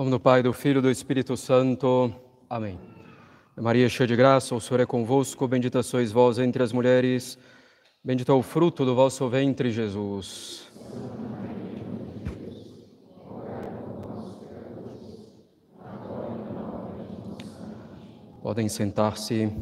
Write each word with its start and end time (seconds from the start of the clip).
nome 0.00 0.12
do 0.12 0.18
Pai, 0.18 0.42
do 0.42 0.50
Filho 0.50 0.78
e 0.78 0.80
do 0.80 0.90
Espírito 0.90 1.36
Santo. 1.36 2.10
Amém. 2.48 2.80
Maria, 3.54 3.86
cheia 3.86 4.06
de 4.06 4.16
graça, 4.16 4.54
o 4.54 4.60
Senhor 4.60 4.80
é 4.80 4.86
convosco, 4.86 5.46
bendita 5.46 5.82
sois 5.82 6.10
vós 6.10 6.38
entre 6.38 6.62
as 6.62 6.72
mulheres, 6.72 7.36
bendito 8.02 8.32
é 8.32 8.34
o 8.34 8.40
fruto 8.40 8.82
do 8.82 8.94
vosso 8.94 9.28
ventre, 9.28 9.70
Jesus. 9.70 10.72
Podem 18.42 18.70
sentar-se. 18.70 19.52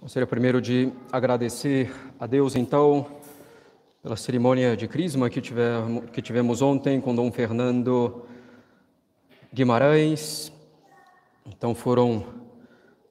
Gostaria 0.00 0.26
primeiro 0.26 0.60
de 0.60 0.92
agradecer 1.12 1.94
a 2.18 2.26
Deus, 2.26 2.56
então, 2.56 3.06
pela 4.06 4.14
cerimônia 4.14 4.76
de 4.76 4.86
crisma 4.86 5.28
que 5.28 5.42
que 6.12 6.22
tivemos 6.22 6.62
ontem 6.62 7.00
com 7.00 7.12
Dom 7.12 7.32
Fernando 7.32 8.22
Guimarães. 9.52 10.52
Então 11.44 11.74
foram 11.74 12.24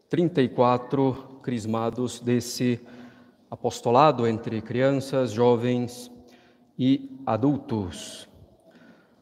34 0.10 1.42
crismados 1.44 2.22
desse 2.22 2.80
apostolado 3.52 4.26
entre 4.26 4.62
crianças, 4.62 5.34
jovens 5.34 6.10
e 6.80 7.12
adultos. 7.26 8.30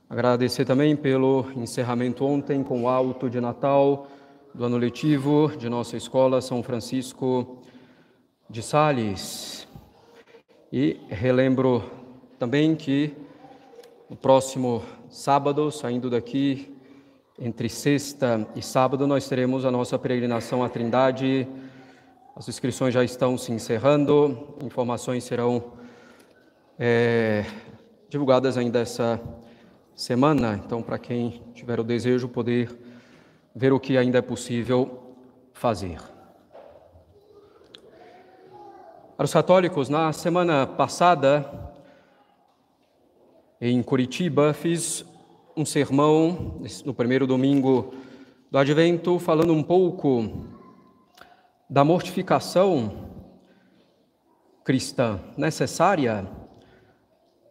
Agradecer 0.07 0.65
também 0.65 0.95
pelo 0.95 1.47
encerramento 1.55 2.23
ontem 2.23 2.63
com 2.63 2.83
o 2.83 2.87
alto 2.87 3.31
de 3.31 3.41
Natal 3.41 4.05
do 4.53 4.63
ano 4.63 4.77
letivo 4.77 5.51
de 5.57 5.67
nossa 5.69 5.97
escola 5.97 6.39
São 6.39 6.61
Francisco 6.61 7.63
de 8.47 8.61
Sales. 8.61 9.67
E 10.75 10.99
relembro 11.07 11.83
também 12.39 12.75
que 12.75 13.13
no 14.09 14.15
próximo 14.15 14.81
sábado, 15.07 15.69
saindo 15.69 16.09
daqui, 16.09 16.75
entre 17.37 17.69
sexta 17.69 18.47
e 18.55 18.61
sábado, 18.63 19.05
nós 19.05 19.29
teremos 19.29 19.65
a 19.65 19.71
nossa 19.71 19.99
peregrinação 19.99 20.63
à 20.63 20.69
Trindade. 20.69 21.47
As 22.35 22.49
inscrições 22.49 22.91
já 22.91 23.03
estão 23.03 23.37
se 23.37 23.51
encerrando, 23.51 24.55
informações 24.63 25.23
serão 25.25 25.73
é, 26.79 27.45
divulgadas 28.09 28.57
ainda 28.57 28.79
essa 28.79 29.21
semana. 29.95 30.59
Então, 30.65 30.81
para 30.81 30.97
quem 30.97 31.39
tiver 31.53 31.79
o 31.79 31.83
desejo, 31.83 32.27
poder 32.27 32.75
ver 33.55 33.71
o 33.73 33.79
que 33.79 33.95
ainda 33.95 34.17
é 34.17 34.23
possível 34.23 35.13
fazer. 35.53 36.12
Para 39.15 39.25
os 39.25 39.33
católicos, 39.33 39.89
na 39.89 40.11
semana 40.11 40.65
passada, 40.65 41.45
em 43.61 43.83
Curitiba, 43.83 44.53
fiz 44.53 45.05
um 45.55 45.63
sermão 45.63 46.59
no 46.83 46.95
primeiro 46.95 47.27
domingo 47.27 47.93
do 48.49 48.57
Advento, 48.57 49.19
falando 49.19 49.53
um 49.53 49.61
pouco 49.61 50.47
da 51.69 51.83
mortificação 51.83 53.07
cristã 54.63 55.19
necessária 55.37 56.27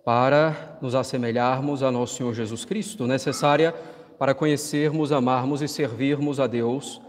para 0.04 0.78
nos 0.82 0.96
assemelharmos 0.96 1.84
a 1.84 1.92
nosso 1.92 2.16
Senhor 2.16 2.34
Jesus 2.34 2.64
Cristo, 2.64 3.06
necessária 3.06 3.72
para 4.18 4.34
conhecermos, 4.34 5.12
amarmos 5.12 5.62
e 5.62 5.68
servirmos 5.68 6.40
a 6.40 6.48
Deus 6.48 7.00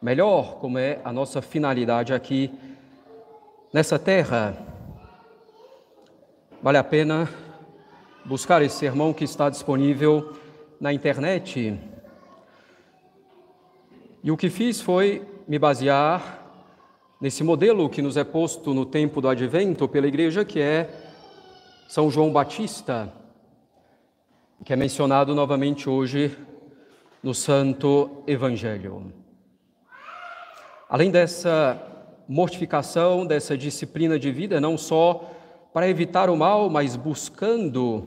melhor, 0.00 0.54
como 0.54 0.78
é 0.78 1.02
a 1.04 1.12
nossa 1.12 1.42
finalidade 1.42 2.14
aqui 2.14 2.50
nessa 3.72 3.98
terra. 3.98 4.56
Vale 6.62 6.78
a 6.78 6.84
pena 6.84 7.28
buscar 8.24 8.62
esse 8.62 8.76
sermão 8.76 9.12
que 9.12 9.24
está 9.24 9.48
disponível 9.48 10.36
na 10.80 10.92
internet. 10.92 11.78
E 14.22 14.30
o 14.30 14.36
que 14.36 14.50
fiz 14.50 14.80
foi 14.80 15.26
me 15.48 15.58
basear 15.58 16.38
nesse 17.20 17.42
modelo 17.42 17.88
que 17.88 18.02
nos 18.02 18.16
é 18.16 18.24
posto 18.24 18.74
no 18.74 18.84
tempo 18.84 19.20
do 19.20 19.28
advento 19.28 19.88
pela 19.88 20.06
igreja, 20.06 20.44
que 20.44 20.60
é 20.60 20.90
São 21.88 22.10
João 22.10 22.32
Batista, 22.32 23.12
que 24.64 24.72
é 24.72 24.76
mencionado 24.76 25.34
novamente 25.34 25.88
hoje 25.88 26.36
no 27.22 27.34
Santo 27.34 28.22
Evangelho. 28.26 29.12
Além 30.88 31.10
dessa 31.10 31.89
mortificação, 32.30 33.26
dessa 33.26 33.58
disciplina 33.58 34.16
de 34.16 34.30
vida, 34.30 34.60
não 34.60 34.78
só 34.78 35.28
para 35.74 35.88
evitar 35.88 36.30
o 36.30 36.36
mal, 36.36 36.70
mas 36.70 36.94
buscando 36.94 38.06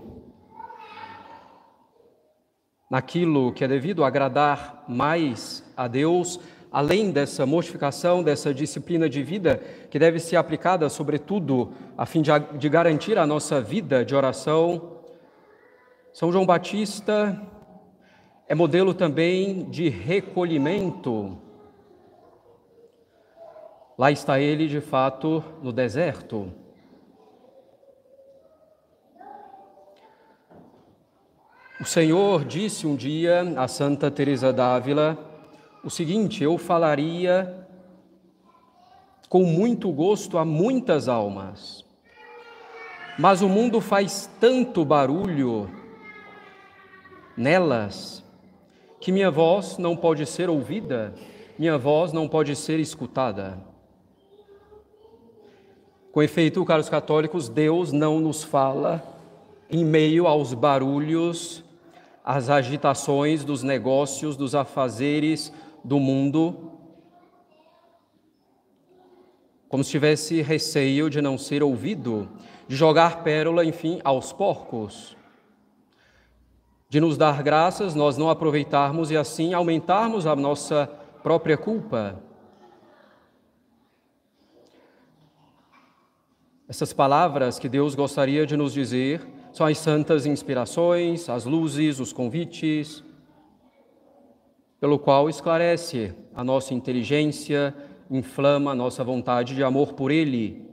naquilo 2.90 3.52
que 3.52 3.66
é 3.66 3.68
devido 3.68 4.02
agradar 4.02 4.86
mais 4.88 5.62
a 5.76 5.90
Deus, 5.90 6.40
além 6.72 7.12
dessa 7.12 7.46
mortificação, 7.46 8.24
dessa 8.24 8.54
disciplina 8.54 9.10
de 9.10 9.22
vida 9.22 9.62
que 9.92 10.00
deve 10.00 10.20
ser 10.20 10.38
aplicada, 10.38 10.88
sobretudo, 10.88 11.74
a 11.98 12.06
fim 12.06 12.22
de, 12.22 12.32
de 12.58 12.70
garantir 12.70 13.18
a 13.18 13.28
nossa 13.28 13.60
vida 13.60 14.06
de 14.06 14.16
oração. 14.16 15.00
São 16.14 16.32
João 16.32 16.46
Batista 16.46 17.42
é 18.48 18.56
modelo 18.56 18.94
também 18.94 19.70
de 19.70 19.90
recolhimento 19.90 21.38
Lá 23.98 24.12
está 24.12 24.40
ele, 24.40 24.68
de 24.68 24.82
fato, 24.82 25.44
no 25.62 25.72
deserto. 25.72 26.52
O 31.80 31.86
Senhor 31.86 32.46
disse 32.46 32.88
um 32.88 32.96
dia 32.96 33.42
a 33.58 33.68
Santa 33.68 34.10
Teresa 34.10 34.54
d'Ávila 34.54 35.18
o 35.84 35.90
seguinte: 35.90 36.44
Eu 36.44 36.58
falaria 36.58 37.68
com 39.28 39.44
muito 39.44 39.92
gosto 39.92 40.38
a 40.38 40.46
muitas 40.46 41.08
almas, 41.08 41.86
mas 43.20 43.42
o 43.42 43.50
mundo 43.50 43.82
faz 43.82 44.30
tanto 44.40 44.86
barulho 44.86 45.70
nelas 47.36 48.24
que 49.00 49.12
minha 49.12 49.30
voz 49.30 49.78
não 49.78 49.98
pode 49.98 50.26
ser 50.26 50.50
ouvida, 50.50 51.14
minha 51.60 51.78
voz 51.78 52.14
não 52.14 52.30
pode 52.30 52.56
ser 52.56 52.80
escutada. 52.80 53.73
Com 56.14 56.22
efeito, 56.22 56.64
caros 56.64 56.90
católicos, 56.90 57.50
Deus 57.50 57.92
não 57.92 58.20
nos 58.20 58.44
fala 58.44 59.02
em 59.68 59.84
meio 59.84 60.28
aos 60.28 60.54
barulhos, 60.54 61.64
às 62.24 62.52
agitações 62.52 63.44
dos 63.44 63.64
negócios, 63.64 64.38
dos 64.38 64.54
afazeres 64.54 65.52
do 65.84 66.00
mundo, 66.00 66.70
como 69.68 69.84
se 69.84 69.90
tivesse 69.90 70.40
receio 70.44 71.10
de 71.10 71.20
não 71.20 71.36
ser 71.36 71.64
ouvido, 71.64 72.30
de 72.68 72.76
jogar 72.76 73.24
pérola, 73.24 73.66
enfim, 73.66 74.00
aos 74.04 74.32
porcos, 74.32 75.18
de 76.90 77.02
nos 77.02 77.18
dar 77.18 77.42
graças, 77.42 77.96
nós 77.96 78.18
não 78.18 78.30
aproveitarmos 78.30 79.10
e 79.10 79.18
assim 79.18 79.56
aumentarmos 79.56 80.28
a 80.28 80.36
nossa 80.36 80.86
própria 81.24 81.58
culpa. 81.58 82.22
Essas 86.74 86.92
palavras 86.92 87.60
que 87.60 87.70
Deus 87.70 87.94
gostaria 87.94 88.48
de 88.48 88.58
nos 88.58 88.74
dizer 88.74 89.22
são 89.52 89.64
as 89.64 89.78
santas 89.78 90.26
inspirações, 90.26 91.30
as 91.30 91.46
luzes, 91.46 92.00
os 92.00 92.12
convites, 92.12 93.04
pelo 94.80 94.98
qual 94.98 95.30
esclarece 95.30 96.16
a 96.34 96.44
nossa 96.44 96.74
inteligência, 96.74 97.76
inflama 98.10 98.72
a 98.72 98.76
nossa 98.76 99.04
vontade 99.04 99.54
de 99.54 99.64
amor 99.64 99.94
por 99.94 100.10
Ele. 100.10 100.68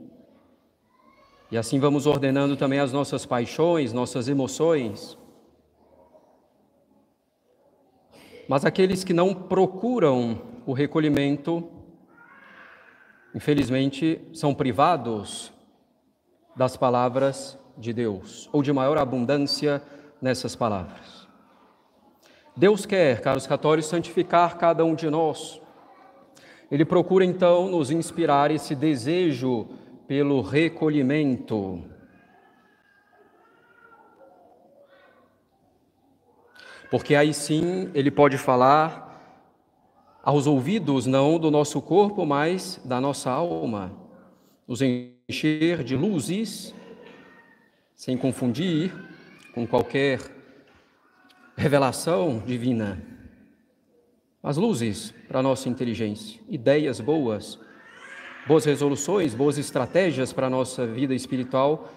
E 1.51 1.55
assim 1.55 1.79
vamos 1.79 2.07
ordenando 2.07 2.57
também 2.57 2.79
as 2.79 2.91
nossas 2.91 3.23
paixões, 3.23 3.93
nossas 3.93 4.27
emoções. 4.27 5.15
Mas 8.47 8.65
aqueles 8.65 9.03
que 9.03 9.13
não 9.13 9.35
procuram 9.35 10.41
o 10.65 10.73
recolhimento, 10.73 11.69
infelizmente, 13.35 14.19
são 14.33 14.51
privados 14.51 15.53
das 16.55 16.75
palavras 16.77 17.57
de 17.77 17.93
Deus, 17.93 18.49
ou 18.51 18.61
de 18.61 18.71
maior 18.71 18.97
abundância 18.97 19.81
nessas 20.21 20.55
palavras. 20.55 21.27
Deus 22.55 22.85
quer, 22.85 23.21
caros 23.21 23.47
católicos, 23.47 23.89
santificar 23.89 24.57
cada 24.57 24.83
um 24.83 24.93
de 24.93 25.09
nós. 25.09 25.61
Ele 26.69 26.85
procura 26.85 27.25
então 27.25 27.69
nos 27.69 27.89
inspirar 27.91 28.51
esse 28.51 28.75
desejo 28.75 29.67
pelo 30.07 30.41
recolhimento. 30.41 31.83
Porque 36.89 37.15
aí 37.15 37.33
sim 37.33 37.89
ele 37.93 38.11
pode 38.11 38.37
falar 38.37 39.09
aos 40.23 40.45
ouvidos, 40.45 41.05
não 41.05 41.39
do 41.39 41.49
nosso 41.49 41.81
corpo, 41.81 42.25
mas 42.25 42.79
da 42.83 42.99
nossa 43.01 43.31
alma, 43.31 43.91
nos 44.67 44.81
encher 44.81 45.83
de 45.83 45.95
luzes, 45.95 46.73
sem 47.95 48.17
confundir, 48.17 48.93
com 49.53 49.67
qualquer 49.67 50.19
revelação 51.55 52.39
divina, 52.39 53.01
mas 54.41 54.57
luzes 54.57 55.13
para 55.27 55.39
a 55.39 55.43
nossa 55.43 55.69
inteligência, 55.69 56.41
ideias 56.49 56.99
boas, 56.99 57.59
boas 58.47 58.65
resoluções, 58.65 59.35
boas 59.35 59.57
estratégias 59.57 60.33
para 60.33 60.47
a 60.47 60.49
nossa 60.49 60.87
vida 60.87 61.13
espiritual 61.13 61.91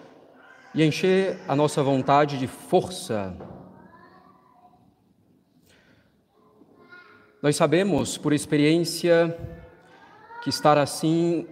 e 0.73 0.83
encher 0.83 1.39
a 1.47 1.55
nossa 1.55 1.81
vontade 1.81 2.37
de 2.37 2.47
força. 2.47 3.35
Nós 7.41 7.55
sabemos, 7.55 8.17
por 8.17 8.33
experiência, 8.33 9.35
que 10.43 10.49
estar 10.49 10.77
assim 10.77 11.47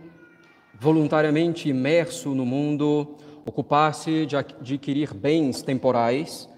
voluntariamente 0.79 1.69
imerso 1.69 2.33
no 2.33 2.45
mundo, 2.45 3.15
ocupar-se 3.45 4.25
de 4.25 4.35
adquirir 4.35 5.13
bens 5.13 5.61
temporais, 5.61 6.49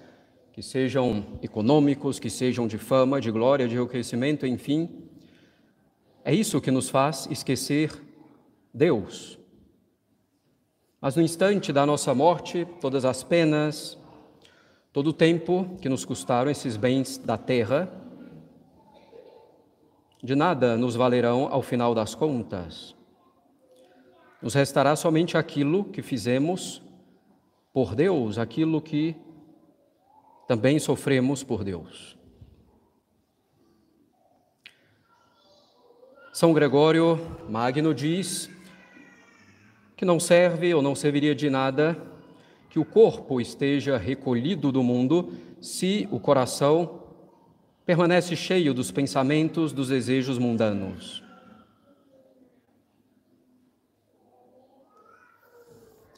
que 0.53 0.61
sejam 0.61 1.37
econômicos, 1.41 2.19
que 2.19 2.29
sejam 2.29 2.67
de 2.67 2.77
fama, 2.77 3.19
de 3.19 3.29
glória, 3.29 3.67
de 3.67 3.75
enriquecimento, 3.75 4.47
enfim, 4.47 4.89
é 6.23 6.33
isso 6.33 6.59
que 6.59 6.71
nos 6.71 6.89
faz 6.89 7.27
esquecer 7.29 7.91
Deus. 8.73 9.37
Mas 10.99 11.15
no 11.15 11.21
instante 11.21 11.71
da 11.71 11.85
nossa 11.85 12.15
morte, 12.15 12.67
todas 12.81 13.05
as 13.05 13.21
penas, 13.21 13.95
todo 14.91 15.07
o 15.07 15.13
tempo 15.13 15.77
que 15.79 15.87
nos 15.87 16.03
custaram 16.03 16.49
esses 16.49 16.77
bens 16.77 17.17
da 17.17 17.37
terra, 17.37 17.87
de 20.23 20.33
nada 20.33 20.75
nos 20.75 20.95
valerão 20.95 21.47
ao 21.51 21.61
final 21.61 21.93
das 21.93 22.15
contas. 22.15 22.95
Nos 24.41 24.53
restará 24.53 24.95
somente 24.95 25.37
aquilo 25.37 25.85
que 25.85 26.01
fizemos 26.01 26.81
por 27.73 27.95
Deus, 27.95 28.37
aquilo 28.37 28.81
que 28.81 29.15
também 30.47 30.79
sofremos 30.79 31.43
por 31.43 31.63
Deus. 31.63 32.17
São 36.31 36.53
Gregório 36.53 37.19
Magno 37.49 37.93
diz 37.93 38.49
que 39.95 40.05
não 40.05 40.19
serve 40.19 40.73
ou 40.73 40.81
não 40.81 40.93
serviria 40.93 41.33
de 41.33 41.49
nada 41.49 41.97
que 42.69 42.77
o 42.77 42.83
corpo 42.85 43.39
esteja 43.39 43.97
recolhido 43.97 44.69
do 44.69 44.83
mundo 44.83 45.33
se 45.61 46.07
o 46.11 46.19
coração 46.19 47.03
permanece 47.85 48.35
cheio 48.35 48.73
dos 48.73 48.91
pensamentos, 48.91 49.71
dos 49.71 49.87
desejos 49.87 50.37
mundanos. 50.37 51.24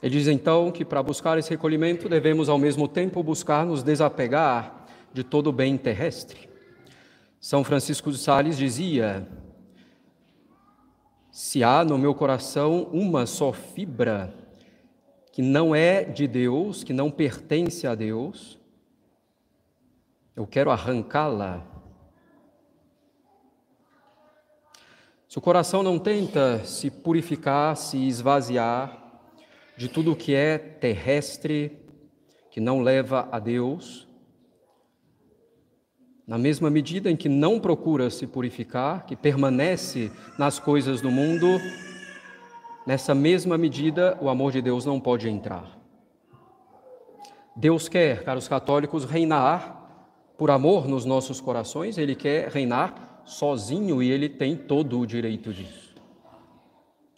Ele 0.01 0.15
diz 0.15 0.27
então 0.27 0.71
que 0.71 0.85
para 0.85 1.01
buscar 1.01 1.37
esse 1.37 1.49
recolhimento 1.49 2.07
devemos 2.07 2.49
ao 2.49 2.57
mesmo 2.57 2.87
tempo 2.87 3.23
buscar 3.23 3.65
nos 3.65 3.81
desapegar 3.81 4.85
de 5.11 5.23
todo 5.23 5.47
o 5.47 5.53
bem 5.53 5.77
terrestre. 5.77 6.47
São 7.39 7.63
Francisco 7.63 8.11
de 8.11 8.17
Sales 8.17 8.57
dizia: 8.57 9.27
Se 11.31 11.63
há 11.63 11.83
no 11.83 11.97
meu 11.97 12.13
coração 12.13 12.89
uma 12.91 13.25
só 13.25 13.51
fibra 13.51 14.33
que 15.31 15.41
não 15.41 15.75
é 15.75 16.03
de 16.03 16.27
Deus, 16.27 16.83
que 16.83 16.93
não 16.93 17.11
pertence 17.11 17.85
a 17.85 17.93
Deus, 17.93 18.57
eu 20.35 20.45
quero 20.45 20.69
arrancá-la. 20.69 21.63
Se 25.27 25.37
o 25.37 25.41
coração 25.41 25.83
não 25.83 25.99
tenta 25.99 26.63
se 26.65 26.89
purificar, 26.89 27.75
se 27.75 27.97
esvaziar, 28.07 29.06
de 29.77 29.87
tudo 29.87 30.11
o 30.11 30.15
que 30.15 30.33
é 30.33 30.57
terrestre, 30.57 31.77
que 32.49 32.59
não 32.59 32.81
leva 32.81 33.29
a 33.31 33.37
Deus, 33.37 34.07
na 36.25 36.37
mesma 36.37 36.69
medida 36.69 37.09
em 37.09 37.15
que 37.15 37.29
não 37.29 37.59
procura 37.59 38.09
se 38.09 38.25
purificar, 38.25 39.05
que 39.05 39.15
permanece 39.15 40.11
nas 40.37 40.59
coisas 40.59 40.99
do 40.99 41.09
mundo, 41.11 41.47
nessa 42.85 43.15
mesma 43.15 43.57
medida 43.57 44.17
o 44.19 44.27
amor 44.27 44.51
de 44.51 44.61
Deus 44.61 44.83
não 44.83 44.99
pode 44.99 45.29
entrar. 45.29 45.77
Deus 47.55 47.87
quer, 47.87 48.23
caros 48.23 48.47
católicos, 48.47 49.05
reinar 49.05 49.77
por 50.37 50.51
amor 50.51 50.87
nos 50.87 51.05
nossos 51.05 51.39
corações, 51.39 51.97
Ele 51.97 52.15
quer 52.15 52.49
reinar 52.49 53.21
sozinho 53.23 54.01
e 54.01 54.11
Ele 54.11 54.27
tem 54.27 54.55
todo 54.55 54.99
o 54.99 55.05
direito 55.05 55.53
disso. 55.53 55.95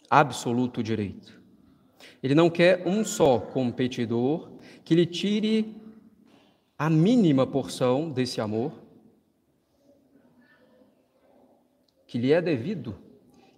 Absoluto 0.08 0.82
direito. 0.82 1.39
Ele 2.22 2.34
não 2.34 2.50
quer 2.50 2.86
um 2.86 3.04
só 3.04 3.38
competidor 3.38 4.50
que 4.84 4.94
lhe 4.94 5.06
tire 5.06 5.74
a 6.78 6.90
mínima 6.90 7.46
porção 7.46 8.10
desse 8.10 8.40
amor 8.40 8.72
que 12.10 12.18
lhe 12.18 12.32
é 12.32 12.42
devido 12.42 12.98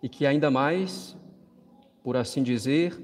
e 0.03 0.11
que 0.11 0.26
ainda 0.26 0.50
mais, 0.50 1.17
por 2.03 2.19
assim 2.19 2.43
dizer, 2.43 3.00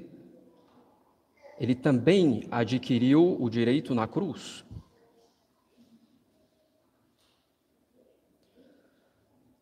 ele 1.59 1.73
também 1.73 2.47
adquiriu 2.51 3.35
o 3.41 3.49
direito 3.49 3.95
na 3.95 4.07
cruz. 4.07 4.63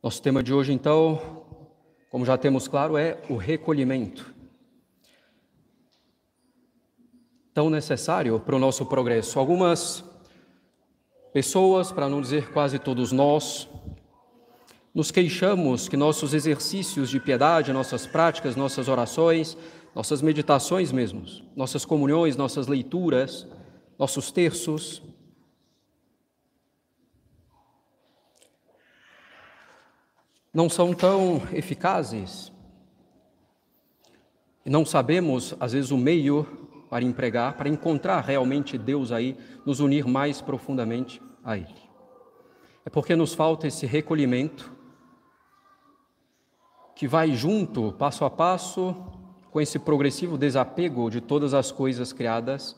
Nosso 0.03 0.21
tema 0.21 0.43
de 0.43 0.53
hoje, 0.53 0.73
então, 0.73 1.45
como 2.09 2.25
já 2.25 2.37
temos 2.37 2.67
claro, 2.67 2.97
é 2.97 3.23
o 3.29 3.37
recolhimento. 3.37 4.36
Tão 7.57 7.71
necessário 7.71 8.39
para 8.39 8.55
o 8.55 8.59
nosso 8.59 8.85
progresso. 8.85 9.39
Algumas 9.39 10.03
pessoas, 11.33 11.91
para 11.91 12.07
não 12.07 12.21
dizer 12.21 12.51
quase 12.51 12.77
todos 12.77 13.11
nós, 13.11 13.67
nos 14.93 15.09
queixamos 15.09 15.89
que 15.89 15.97
nossos 15.97 16.35
exercícios 16.35 17.09
de 17.09 17.19
piedade, 17.19 17.73
nossas 17.73 18.05
práticas, 18.05 18.55
nossas 18.55 18.87
orações, 18.87 19.57
nossas 19.95 20.21
meditações 20.21 20.91
mesmos, 20.91 21.43
nossas 21.55 21.83
comunhões, 21.83 22.37
nossas 22.37 22.67
leituras, 22.67 23.47
nossos 23.97 24.29
terços, 24.29 25.01
não 30.53 30.69
são 30.69 30.93
tão 30.93 31.41
eficazes. 31.51 32.51
E 34.63 34.69
não 34.69 34.85
sabemos, 34.85 35.55
às 35.59 35.71
vezes, 35.71 35.89
o 35.89 35.97
meio 35.97 36.66
para 36.89 37.03
empregar, 37.03 37.57
para 37.57 37.69
encontrar 37.69 38.21
realmente 38.21 38.77
Deus 38.77 39.11
aí, 39.11 39.37
nos 39.65 39.79
unir 39.79 40.05
mais 40.05 40.41
profundamente 40.41 41.21
a 41.43 41.57
Ele. 41.57 41.87
É 42.85 42.89
porque 42.89 43.15
nos 43.15 43.33
falta 43.33 43.67
esse 43.67 43.85
recolhimento 43.85 44.71
que 46.95 47.07
vai 47.07 47.33
junto, 47.33 47.91
passo 47.91 48.25
a 48.25 48.29
passo, 48.29 48.95
com 49.51 49.61
esse 49.61 49.77
progressivo 49.77 50.37
desapego 50.37 51.09
de 51.09 51.21
todas 51.21 51.53
as 51.53 51.71
coisas 51.71 52.13
criadas 52.13 52.75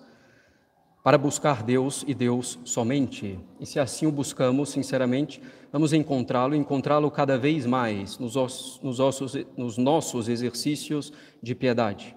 para 1.04 1.18
buscar 1.18 1.63
Deus 1.63 2.04
e 2.08 2.13
Deus 2.13 2.60
somente. 2.66 3.39
E 3.60 3.66
se 3.66 3.80
assim 3.80 4.06
o 4.06 4.12
buscamos, 4.12 4.70
sinceramente, 4.70 5.42
vamos 5.72 5.94
encontrá-lo, 5.94 6.56
encontrá-lo 6.56 7.10
cada 7.10 7.38
vez 7.38 7.66
mais 7.66 8.18
nos, 8.20 8.36
nos, 8.84 9.00
ossos, 9.00 9.34
nos 9.56 9.78
nossos 9.78 10.28
exercícios 10.28 11.13
de 11.42 11.56
piedade. 11.56 12.16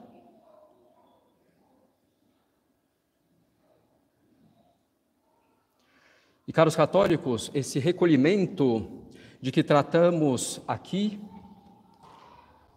E, 6.47 6.53
caros 6.53 6.75
católicos, 6.75 7.51
esse 7.55 7.79
recolhimento 7.79 8.89
de 9.41 9.53
que 9.53 9.63
tratamos 9.63 10.61
aqui 10.67 11.21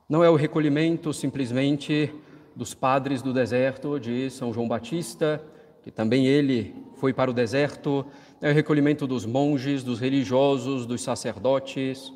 não 0.08 0.24
é 0.24 0.30
o 0.30 0.36
recolhimento 0.36 1.12
simplesmente 1.12 2.14
dos 2.56 2.76
padres 2.76 3.24
do 3.24 3.34
deserto 3.34 4.00
de 4.00 4.30
São 4.30 4.54
João 4.54 4.68
Batista, 4.68 5.44
que 5.82 5.90
também 5.90 6.28
ele 6.28 6.76
foi 6.96 7.12
para 7.12 7.30
o 7.30 7.34
deserto, 7.34 8.06
é 8.40 8.52
o 8.52 8.54
recolhimento 8.54 9.08
dos 9.08 9.26
monges, 9.26 9.84
dos 9.84 10.00
religiosos, 10.00 10.86
dos 10.86 11.02
sacerdotes. 11.02 12.14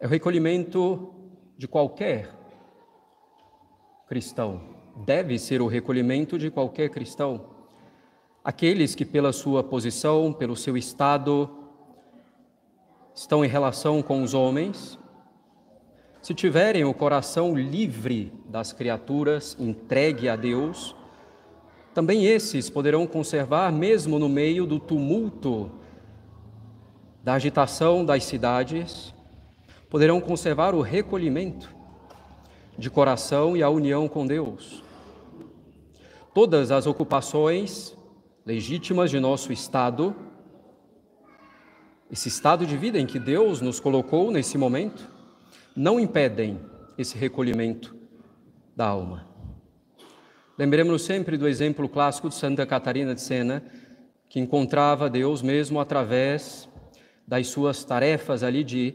É 0.00 0.06
o 0.06 0.10
recolhimento 0.10 1.14
de 1.56 1.68
qualquer 1.68 2.34
cristão. 4.08 4.60
Deve 5.04 5.38
ser 5.38 5.62
o 5.62 5.68
recolhimento 5.68 6.36
de 6.36 6.50
qualquer 6.50 6.90
cristão. 6.90 7.59
Aqueles 8.42 8.94
que, 8.94 9.04
pela 9.04 9.32
sua 9.32 9.62
posição, 9.62 10.32
pelo 10.32 10.56
seu 10.56 10.76
estado, 10.76 11.48
estão 13.14 13.44
em 13.44 13.48
relação 13.48 14.02
com 14.02 14.22
os 14.22 14.32
homens, 14.32 14.98
se 16.22 16.34
tiverem 16.34 16.84
o 16.84 16.94
coração 16.94 17.54
livre 17.54 18.32
das 18.46 18.72
criaturas, 18.72 19.56
entregue 19.58 20.28
a 20.28 20.36
Deus, 20.36 20.96
também 21.92 22.24
esses 22.24 22.70
poderão 22.70 23.06
conservar, 23.06 23.70
mesmo 23.70 24.18
no 24.18 24.28
meio 24.28 24.64
do 24.64 24.78
tumulto, 24.78 25.70
da 27.22 27.34
agitação 27.34 28.04
das 28.04 28.24
cidades, 28.24 29.14
poderão 29.90 30.18
conservar 30.18 30.74
o 30.74 30.80
recolhimento 30.80 31.74
de 32.78 32.88
coração 32.88 33.54
e 33.54 33.62
a 33.62 33.68
união 33.68 34.08
com 34.08 34.26
Deus. 34.26 34.82
Todas 36.32 36.70
as 36.70 36.86
ocupações 36.86 37.94
legítimas 38.44 39.10
de 39.10 39.20
nosso 39.20 39.52
Estado, 39.52 40.14
esse 42.10 42.28
estado 42.28 42.66
de 42.66 42.76
vida 42.76 42.98
em 42.98 43.06
que 43.06 43.18
Deus 43.18 43.60
nos 43.60 43.78
colocou 43.78 44.30
nesse 44.30 44.58
momento, 44.58 45.08
não 45.76 46.00
impedem 46.00 46.58
esse 46.98 47.16
recolhimento 47.16 47.94
da 48.74 48.86
alma. 48.86 49.26
Lembremos 50.58 51.02
sempre 51.02 51.36
do 51.38 51.48
exemplo 51.48 51.88
clássico 51.88 52.28
de 52.28 52.34
Santa 52.34 52.66
Catarina 52.66 53.14
de 53.14 53.20
Sena, 53.20 53.62
que 54.28 54.40
encontrava 54.40 55.08
Deus 55.08 55.42
mesmo 55.42 55.80
através 55.80 56.68
das 57.26 57.46
suas 57.46 57.84
tarefas 57.84 58.42
ali 58.42 58.64
de 58.64 58.94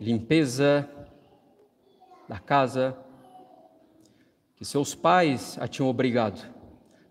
limpeza 0.00 0.88
da 2.28 2.38
casa, 2.38 2.96
que 4.56 4.64
seus 4.64 4.94
pais 4.94 5.56
a 5.60 5.68
tinham 5.68 5.88
obrigado, 5.88 6.44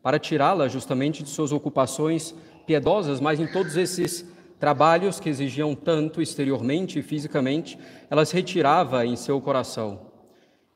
para 0.08 0.20
tirá-la 0.20 0.70
justamente 0.70 1.22
de 1.22 1.30
suas 1.30 1.52
ocupações 1.52 2.34
piedosas, 2.66 3.20
mas 3.20 3.42
em 3.42 3.46
todos 3.46 3.76
esses 3.76 4.26
trabalhos 4.58 5.20
que 5.20 5.28
exigiam 5.28 5.76
tanto 5.76 6.22
exteriormente 6.22 6.98
e 6.98 7.02
fisicamente, 7.02 7.78
ela 8.10 8.24
se 8.24 8.34
retirava 8.34 9.06
em 9.06 9.18
seu 9.18 9.42
coração, 9.42 10.00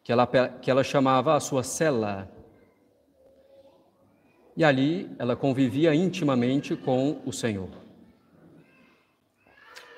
que 0.03 0.11
ela, 0.11 0.27
que 0.27 0.69
ela 0.69 0.83
chamava 0.83 1.33
a 1.33 1.39
sua 1.39 1.63
cela. 1.63 2.29
E 4.57 4.65
ali 4.65 5.09
ela 5.17 5.33
convivia 5.33 5.95
intimamente 5.95 6.75
com 6.75 7.21
o 7.25 7.31
Senhor. 7.31 7.69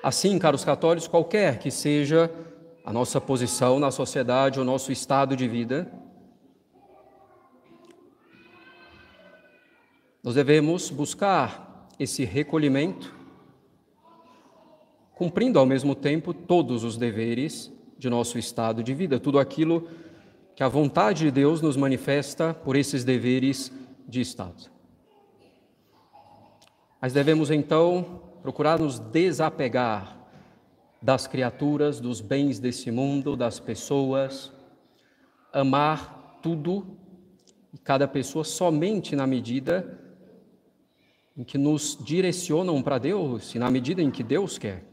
Assim, 0.00 0.38
caros 0.38 0.64
católicos, 0.64 1.08
qualquer 1.08 1.58
que 1.58 1.72
seja 1.72 2.30
a 2.84 2.92
nossa 2.92 3.20
posição 3.20 3.80
na 3.80 3.90
sociedade, 3.90 4.60
o 4.60 4.64
nosso 4.64 4.92
estado 4.92 5.34
de 5.34 5.48
vida, 5.48 5.90
nós 10.24 10.34
devemos 10.34 10.88
buscar 10.88 11.86
esse 12.00 12.24
recolhimento, 12.24 13.14
cumprindo 15.14 15.58
ao 15.58 15.66
mesmo 15.66 15.94
tempo 15.94 16.32
todos 16.32 16.82
os 16.82 16.96
deveres 16.96 17.70
de 17.98 18.08
nosso 18.08 18.38
estado 18.38 18.82
de 18.82 18.94
vida, 18.94 19.20
tudo 19.20 19.38
aquilo 19.38 19.86
que 20.56 20.62
a 20.62 20.68
vontade 20.68 21.24
de 21.24 21.30
Deus 21.30 21.60
nos 21.60 21.76
manifesta 21.76 22.54
por 22.54 22.74
esses 22.74 23.04
deveres 23.04 23.70
de 24.08 24.22
estado. 24.22 24.70
Mas 27.02 27.12
devemos 27.12 27.50
então 27.50 28.22
procurar 28.40 28.78
nos 28.78 28.98
desapegar 28.98 30.16
das 31.02 31.26
criaturas, 31.26 32.00
dos 32.00 32.22
bens 32.22 32.58
desse 32.58 32.90
mundo, 32.90 33.36
das 33.36 33.60
pessoas, 33.60 34.50
amar 35.52 36.38
tudo 36.42 36.96
e 37.74 37.78
cada 37.78 38.08
pessoa 38.08 38.42
somente 38.42 39.14
na 39.14 39.26
medida 39.26 40.02
em 41.36 41.42
que 41.42 41.58
nos 41.58 41.98
direcionam 42.00 42.80
para 42.82 42.98
Deus 42.98 43.54
e 43.54 43.58
na 43.58 43.70
medida 43.70 44.00
em 44.00 44.10
que 44.10 44.22
Deus 44.22 44.56
quer. 44.56 44.84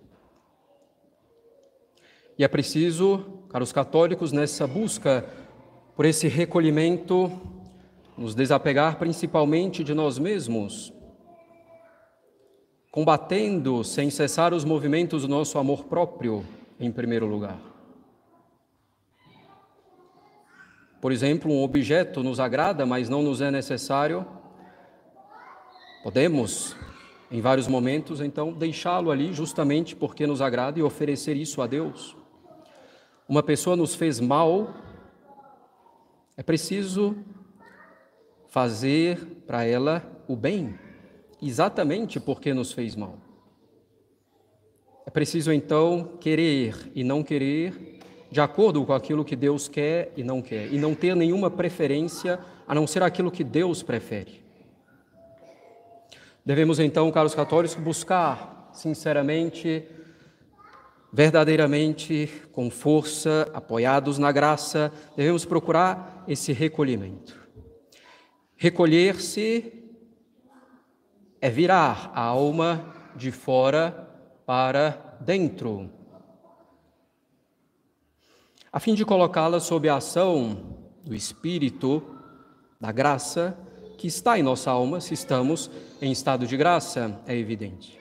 E 2.38 2.44
é 2.44 2.48
preciso, 2.48 3.44
caros 3.50 3.72
católicos, 3.72 4.32
nessa 4.32 4.66
busca 4.66 5.30
por 5.96 6.06
esse 6.06 6.28
recolhimento, 6.28 7.32
nos 8.18 8.34
desapegar 8.34 8.98
principalmente 8.98 9.84
de 9.84 9.94
nós 9.94 10.18
mesmos, 10.18 10.92
combatendo 12.92 13.84
sem 13.84 14.10
cessar 14.10 14.54
os 14.54 14.66
movimentos 14.66 15.22
do 15.22 15.28
nosso 15.28 15.60
amor 15.60 15.86
próprio, 15.86 16.44
em 16.80 16.92
primeiro 16.92 17.28
lugar. 17.28 17.60
Por 21.00 21.12
exemplo, 21.12 21.52
um 21.52 21.64
objeto 21.64 22.24
nos 22.24 22.40
agrada, 22.40 22.86
mas 22.86 23.10
não 23.10 23.24
nos 23.24 23.42
é 23.42 23.50
necessário. 23.50 24.26
Podemos, 26.04 26.76
em 27.30 27.42
vários 27.42 27.68
momentos, 27.68 28.22
então, 28.22 28.52
deixá-lo 28.52 29.12
ali 29.12 29.34
justamente 29.34 29.96
porque 29.96 30.26
nos 30.26 30.42
agrada 30.42 30.80
e 30.80 30.84
oferecer 30.84 31.38
isso 31.38 31.62
a 31.62 31.68
Deus. 31.68 32.18
Uma 33.28 33.44
pessoa 33.44 33.76
nos 33.76 33.94
fez 33.94 34.20
mal, 34.20 34.74
é 36.36 36.42
preciso 36.44 37.16
fazer 38.50 39.44
para 39.46 39.64
ela 39.64 40.04
o 40.28 40.36
bem 40.36 40.78
exatamente 41.42 42.20
porque 42.20 42.54
nos 42.54 42.72
fez 42.72 42.96
mal. 42.96 43.18
É 45.06 45.10
preciso 45.10 45.52
então 45.52 46.18
querer 46.20 46.92
e 46.94 47.04
não 47.04 47.24
querer 47.24 48.00
de 48.32 48.40
acordo 48.40 48.86
com 48.86 48.94
aquilo 48.94 49.26
que 49.26 49.36
Deus 49.36 49.68
quer 49.68 50.14
e 50.16 50.24
não 50.24 50.42
quer, 50.42 50.74
e 50.74 50.78
não 50.78 50.96
ter 50.96 51.16
nenhuma 51.16 51.52
preferência 51.52 52.40
a 52.68 52.74
não 52.74 52.88
ser 52.88 53.04
aquilo 53.04 53.30
que 53.30 53.44
Deus 53.44 53.84
prefere. 53.84 54.41
Devemos 56.46 56.80
então, 56.80 57.12
caros 57.12 57.36
católicos, 57.36 57.76
buscar 57.76 58.72
sinceramente, 58.74 59.86
verdadeiramente, 61.12 62.32
com 62.52 62.70
força, 62.70 63.50
apoiados 63.54 64.18
na 64.18 64.32
graça, 64.32 64.92
devemos 65.16 65.46
procurar 65.46 66.24
esse 66.28 66.52
recolhimento. 66.54 67.40
Recolher-se 68.56 69.74
é 71.40 71.50
virar 71.50 72.12
a 72.14 72.22
alma 72.22 72.94
de 73.16 73.32
fora 73.32 74.08
para 74.46 75.18
dentro, 75.22 75.90
a 78.72 78.80
fim 78.80 78.94
de 78.94 79.04
colocá-la 79.04 79.60
sob 79.60 79.90
a 79.90 79.98
ação 79.98 80.78
do 81.04 81.14
Espírito, 81.14 82.16
da 82.80 82.92
graça 82.92 83.58
que 84.02 84.08
está 84.08 84.40
em 84.40 84.42
nossa 84.42 84.72
alma, 84.72 85.00
se 85.00 85.14
estamos 85.14 85.70
em 86.02 86.12
estado 86.12 86.48
de 86.48 86.58
graça, 86.58 87.22
é 87.28 87.38
evidente. 87.38 88.00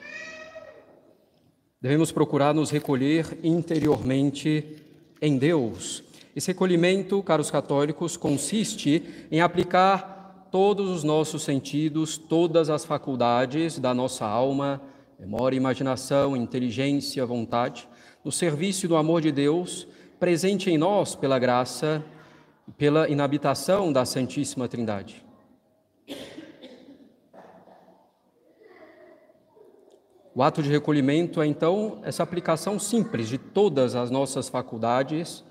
Devemos 1.79 2.11
procurar 2.11 2.55
nos 2.55 2.71
recolher 2.71 3.37
interiormente 3.43 4.77
em 5.21 5.37
Deus. 5.37 6.03
Esse 6.35 6.47
recolhimento, 6.47 7.21
caros 7.21 7.51
católicos, 7.51 8.17
consiste 8.17 9.27
em 9.31 9.41
aplicar 9.41 10.47
todos 10.49 10.89
os 10.89 11.03
nossos 11.03 11.43
sentidos, 11.43 12.17
todas 12.17 12.71
as 12.71 12.83
faculdades 12.83 13.77
da 13.77 13.93
nossa 13.93 14.25
alma, 14.25 14.81
memória, 15.19 15.55
imaginação, 15.55 16.35
inteligência, 16.35 17.23
vontade, 17.27 17.87
no 18.25 18.31
serviço 18.31 18.87
do 18.87 18.95
amor 18.95 19.21
de 19.21 19.31
Deus, 19.31 19.87
presente 20.19 20.67
em 20.71 20.79
nós 20.79 21.13
pela 21.13 21.37
graça 21.37 22.03
pela 22.75 23.07
inabitação 23.07 23.93
da 23.93 24.03
Santíssima 24.03 24.67
Trindade. 24.67 25.30
O 30.33 30.41
ato 30.41 30.63
de 30.63 30.69
recolhimento 30.69 31.41
é 31.41 31.45
então 31.45 31.99
essa 32.03 32.23
aplicação 32.23 32.79
simples 32.79 33.27
de 33.27 33.37
todas 33.37 33.95
as 33.95 34.09
nossas 34.09 34.47
faculdades 34.47 35.43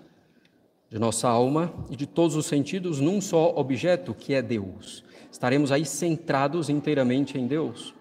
de 0.88 0.98
nossa 0.98 1.28
alma 1.28 1.72
e 1.88 1.94
de 1.94 2.06
todos 2.06 2.34
os 2.34 2.46
sentidos 2.46 2.98
num 2.98 3.20
só 3.20 3.54
objeto, 3.56 4.12
que 4.12 4.34
é 4.34 4.42
Deus. 4.42 5.04
Estaremos 5.30 5.70
aí 5.70 5.84
centrados 5.84 6.68
inteiramente 6.68 7.38
em 7.38 7.46
Deus. 7.46 7.94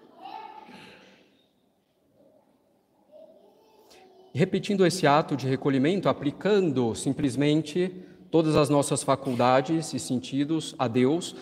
Repetindo 4.32 4.86
esse 4.86 5.06
ato 5.06 5.36
de 5.36 5.46
recolhimento, 5.46 6.08
aplicando 6.08 6.94
simplesmente 6.94 7.94
todas 8.30 8.56
as 8.56 8.68
nossas 8.68 9.02
faculdades 9.02 9.92
e 9.92 9.98
sentidos 9.98 10.74
a 10.78 10.88
Deus, 10.88 11.36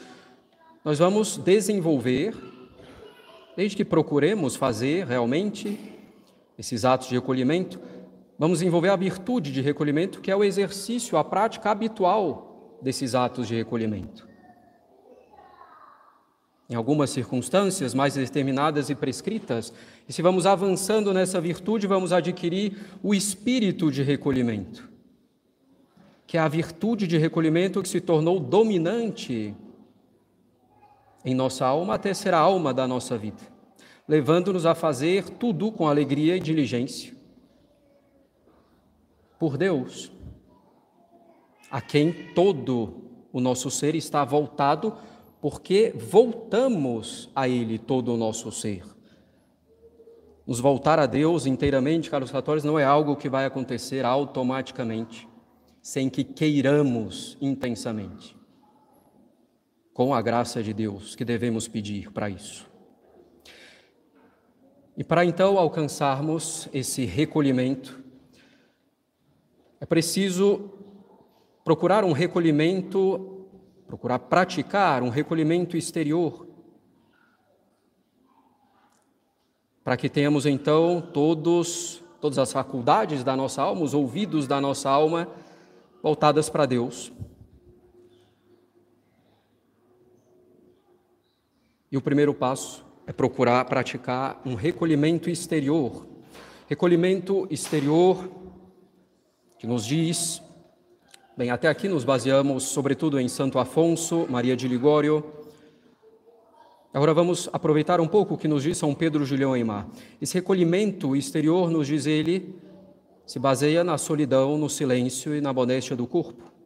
nós 0.85 0.99
vamos 0.99 1.37
desenvolver, 1.37 2.35
desde 3.59 3.77
que 3.77 3.85
procuremos 3.85 4.55
fazer 4.55 5.05
realmente 5.05 5.77
esses 6.57 6.85
atos 6.85 7.09
de 7.09 7.17
recolhimento, 7.17 7.81
vamos 8.39 8.63
envolver 8.63 8.89
a 8.89 8.95
virtude 8.95 9.51
de 9.51 9.61
recolhimento, 9.61 10.21
que 10.21 10.31
é 10.31 10.37
o 10.37 10.45
exercício, 10.45 11.19
a 11.19 11.25
prática 11.25 11.69
habitual 11.69 12.79
desses 12.81 13.17
atos 13.17 13.49
de 13.49 13.57
recolhimento. 13.57 14.29
Em 16.71 16.77
algumas 16.77 17.11
circunstâncias 17.11 17.95
mais 17.95 18.15
determinadas 18.15 18.91
e 18.91 18.95
prescritas, 18.95 19.75
e 20.09 20.13
se 20.13 20.23
vamos 20.23 20.47
avançando 20.47 21.13
nessa 21.13 21.41
virtude, 21.41 21.89
vamos 21.89 22.13
adquirir 22.13 22.79
o 23.03 23.13
espírito 23.13 23.91
de 23.91 24.05
recolhimento, 24.05 24.89
que 26.29 26.37
é 26.37 26.41
a 26.41 26.47
virtude 26.47 27.09
de 27.09 27.19
recolhimento 27.19 27.83
que 27.83 27.89
se 27.89 28.01
tornou 28.01 28.39
dominante 28.39 29.53
em 31.29 31.35
nossa 31.35 31.67
alma 31.67 31.95
até 31.95 32.15
ser 32.15 32.33
a 32.33 32.39
alma 32.39 32.73
da 32.73 32.89
nossa 32.89 33.19
vida, 33.19 33.43
levando-nos 34.07 34.65
a 34.65 34.75
fazer 34.75 35.29
tudo 35.29 35.71
com 35.71 35.87
alegria 35.87 36.37
e 36.37 36.41
diligência, 36.41 37.15
por 39.39 39.59
Deus, 39.59 40.11
a 41.71 41.83
quem 41.83 42.33
todo 42.33 43.05
o 43.31 43.41
nosso 43.41 43.71
ser 43.71 43.95
está 43.95 44.25
voltado, 44.25 44.97
porque 45.39 45.93
voltamos 45.95 47.29
a 47.37 47.47
Ele 47.47 47.79
todo 47.79 48.15
o 48.15 48.17
nosso 48.17 48.51
ser. 48.51 48.83
Nos 50.47 50.61
voltar 50.61 50.99
a 50.99 51.05
Deus 51.05 51.45
inteiramente, 51.45 52.09
caros 52.09 52.31
católicos, 52.31 52.65
não 52.65 52.79
é 52.79 52.85
algo 52.85 53.17
que 53.17 53.29
vai 53.29 53.45
acontecer 53.45 54.03
automaticamente, 54.03 55.29
sem 55.83 56.09
que 56.09 56.25
queiramos 56.25 57.37
intensamente. 57.39 58.38
Com 59.99 60.15
a 60.15 60.23
graça 60.23 60.63
de 60.63 60.73
Deus 60.73 61.17
que 61.17 61.25
devemos 61.25 61.67
pedir 61.67 62.13
para 62.13 62.31
isso. 62.31 62.71
E 64.97 65.03
para 65.03 65.25
então 65.25 65.59
alcançarmos 65.59 66.69
esse 66.73 67.05
recolhimento, 67.05 68.01
é 69.81 69.85
preciso 69.85 70.71
procurar 71.65 72.05
um 72.05 72.13
recolhimento, 72.13 73.45
procurar 73.89 74.21
praticar 74.21 75.03
um 75.03 75.09
recolhimento 75.09 75.77
exterior, 75.77 76.47
para 79.83 79.97
que 79.97 80.09
tenhamos 80.09 80.47
então 80.47 81.01
todos 81.13 82.05
todas 82.21 82.39
as 82.39 82.53
faculdades 82.53 83.25
da 83.25 83.37
nossa 83.37 83.63
alma, 83.63 83.83
os 83.83 83.95
ouvidos 83.95 84.47
da 84.47 84.61
nossa 84.61 84.89
alma 84.89 85.27
voltadas 86.01 86.49
para 86.49 86.67
Deus. 86.67 87.13
E 91.91 91.97
o 91.97 92.03
primeiro 92.03 92.35
passo 92.35 92.85
é 93.07 93.13
procurar 93.13 93.65
praticar 93.65 94.41
um 94.45 94.55
recolhimento 94.55 95.31
exterior. 95.31 96.07
Recolhimento 96.67 97.47
exterior 97.51 98.29
que 99.59 99.67
nos 99.67 99.87
diz, 99.87 100.43
bem, 101.37 101.51
até 101.51 101.67
aqui 101.69 101.89
nos 101.89 102.05
baseamos 102.05 102.65
sobretudo 102.65 103.19
em 103.19 103.27
Santo 103.27 103.59
Afonso, 103.59 104.27
Maria 104.29 104.55
de 104.55 104.69
Ligório. 104.69 105.25
Agora 106.93 107.15
vamos 107.15 107.49
aproveitar 107.53 108.01
um 108.01 108.07
pouco 108.07 108.35
o 108.35 108.39
que 108.39 108.47
nos 108.47 108.63
diz 108.63 108.77
São 108.77 108.95
Pedro 108.95 109.25
Julião 109.25 109.57
Eimar. 109.57 109.89
Esse 110.21 110.35
recolhimento 110.35 111.17
exterior, 111.17 111.71
nos 111.71 111.87
diz 111.87 112.05
ele, 112.05 112.55
se 113.27 113.39
baseia 113.39 113.83
na 113.83 113.97
solidão, 113.97 114.59
no 114.59 114.69
silêncio 114.69 115.35
e 115.35 115.41
na 115.41 115.53
modéstia 115.53 115.97
do 115.97 116.07
corpo. 116.07 116.58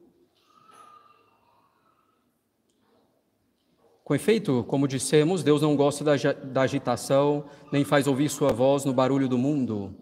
Com 4.05 4.15
efeito, 4.17 4.65
como 4.65 4.89
dissemos, 4.89 5.45
Deus 5.45 5.63
não 5.63 5.77
gosta 5.77 6.05
da 6.05 6.63
agitação, 6.63 7.45
nem 7.71 7.85
faz 7.85 8.09
ouvir 8.09 8.29
sua 8.29 8.53
voz 8.53 8.85
no 8.85 8.93
barulho 8.93 9.29
do 9.29 9.39
mundo. 9.39 9.95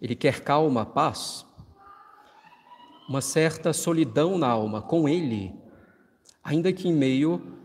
Ele 0.00 0.16
quer 0.16 0.40
calma, 0.40 0.86
paz, 0.86 1.44
uma 3.06 3.20
certa 3.20 3.74
solidão 3.74 4.38
na 4.38 4.48
alma 4.48 4.80
com 4.80 5.06
Ele, 5.06 5.52
ainda 6.42 6.72
que 6.72 6.88
em 6.88 6.94
meio 6.94 7.58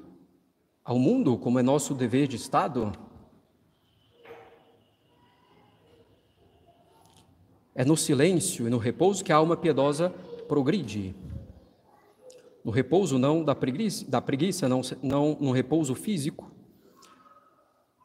ao 0.83 0.99
mundo, 0.99 1.37
como 1.37 1.57
é 1.57 1.63
nosso 1.63 1.93
dever 1.93 2.27
de 2.27 2.35
Estado. 2.35 2.91
É 7.73 7.85
no 7.85 7.95
silêncio 7.95 8.67
e 8.67 8.69
no 8.69 8.77
repouso 8.77 9.23
que 9.23 9.31
a 9.31 9.37
alma 9.37 9.55
piedosa 9.55 10.09
progride 10.47 11.15
no 12.67 12.73
repouso 12.73 13.17
não 13.17 13.45
da 13.45 13.55
preguiça, 13.55 14.05
da 14.11 14.21
preguiça 14.21 14.67
não, 14.67 14.81
não 15.01 15.37
no 15.39 15.51
repouso 15.53 15.95
físico, 15.95 16.51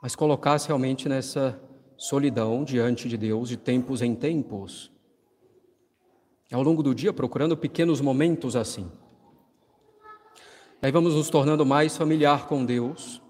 mas 0.00 0.14
colocar-se 0.14 0.68
realmente 0.68 1.08
nessa 1.08 1.60
solidão 1.96 2.62
diante 2.62 3.08
de 3.08 3.16
Deus 3.16 3.48
de 3.48 3.56
tempos 3.56 4.02
em 4.02 4.14
tempos. 4.14 4.92
Ao 6.52 6.62
longo 6.62 6.80
do 6.80 6.94
dia, 6.94 7.12
procurando 7.12 7.56
pequenos 7.56 8.00
momentos 8.00 8.54
assim. 8.54 8.88
Aí 10.80 10.92
vamos 10.92 11.16
nos 11.16 11.28
tornando 11.28 11.66
mais 11.66 11.96
familiar 11.96 12.46
com 12.46 12.64
Deus 12.64 13.20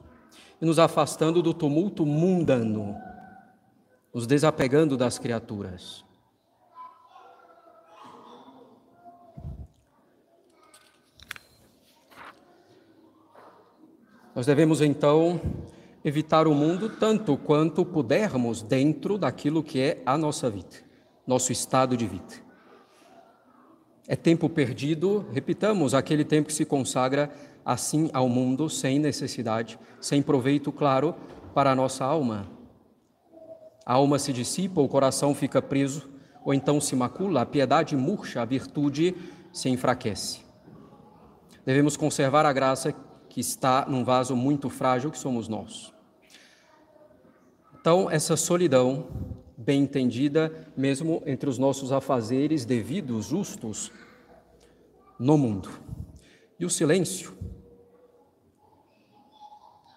e 0.61 0.67
nos 0.67 0.79
afastando 0.79 1.43
do 1.43 1.55
tumulto 1.55 2.05
mundano, 2.05 2.95
nos 4.13 4.27
desapegando 4.27 4.99
das 4.99 5.19
criaturas. 5.19 6.05
Nós 14.35 14.47
devemos 14.47 14.81
então 14.81 15.41
evitar 16.03 16.47
o 16.49 16.55
mundo 16.55 16.89
tanto 16.89 17.37
quanto 17.37 17.85
pudermos 17.85 18.63
dentro 18.63 19.19
daquilo 19.19 19.63
que 19.63 19.81
é 19.81 20.03
a 20.07 20.17
nossa 20.17 20.49
vida, 20.49 20.77
nosso 21.27 21.53
estado 21.53 21.97
de 21.97 22.07
vida. 22.07 22.35
É 24.09 24.17
tempo 24.17 24.49
perdido, 24.49 25.27
repitamos, 25.33 25.95
aquele 25.95 26.25
tempo 26.25 26.49
que 26.49 26.55
se 26.55 26.65
consagra 26.65 27.31
assim 27.65 28.11
ao 28.13 28.29
mundo, 28.29 28.69
sem 28.69 28.99
necessidade, 28.99 29.79
sem 30.01 30.23
proveito 30.23 30.73
claro 30.73 31.15
para 31.55 31.71
a 31.71 31.75
nossa 31.75 32.05
alma. 32.05 32.49
A 33.85 33.95
alma 33.95 34.19
se 34.19 34.33
dissipa, 34.33 34.81
o 34.81 34.89
coração 34.89 35.35
fica 35.35 35.61
preso, 35.61 36.09
ou 36.45 36.55
então 36.55 36.81
se 36.81 36.97
macula, 36.97 37.43
a 37.43 37.47
piedade 37.47 37.97
murcha, 37.97 38.41
a 38.41 38.45
virtude 38.45 39.15
se 39.53 39.69
enfraquece. 39.69 40.41
Devemos 41.65 41.97
conservar 41.97 42.47
a 42.47 42.53
graça 42.53 42.95
que 43.33 43.41
está 43.41 43.87
num 43.89 44.05
vaso 44.05 44.37
muito 44.37 44.69
frágil 44.69 45.11
que 45.11 45.17
somos 45.17 45.49
nós. 45.49 45.91
Então, 47.81 48.11
essa 48.11 48.37
solidão, 48.37 49.07
bem 49.57 49.85
entendida, 49.85 50.69
mesmo 50.77 51.23
entre 51.25 51.49
os 51.49 51.57
nossos 51.57 51.93
afazeres 51.93 52.67
devidos, 52.67 53.25
justos, 53.25 53.91
no 55.19 55.39
mundo. 55.39 55.71
E 56.61 56.67
o 56.67 56.69
silêncio, 56.69 57.33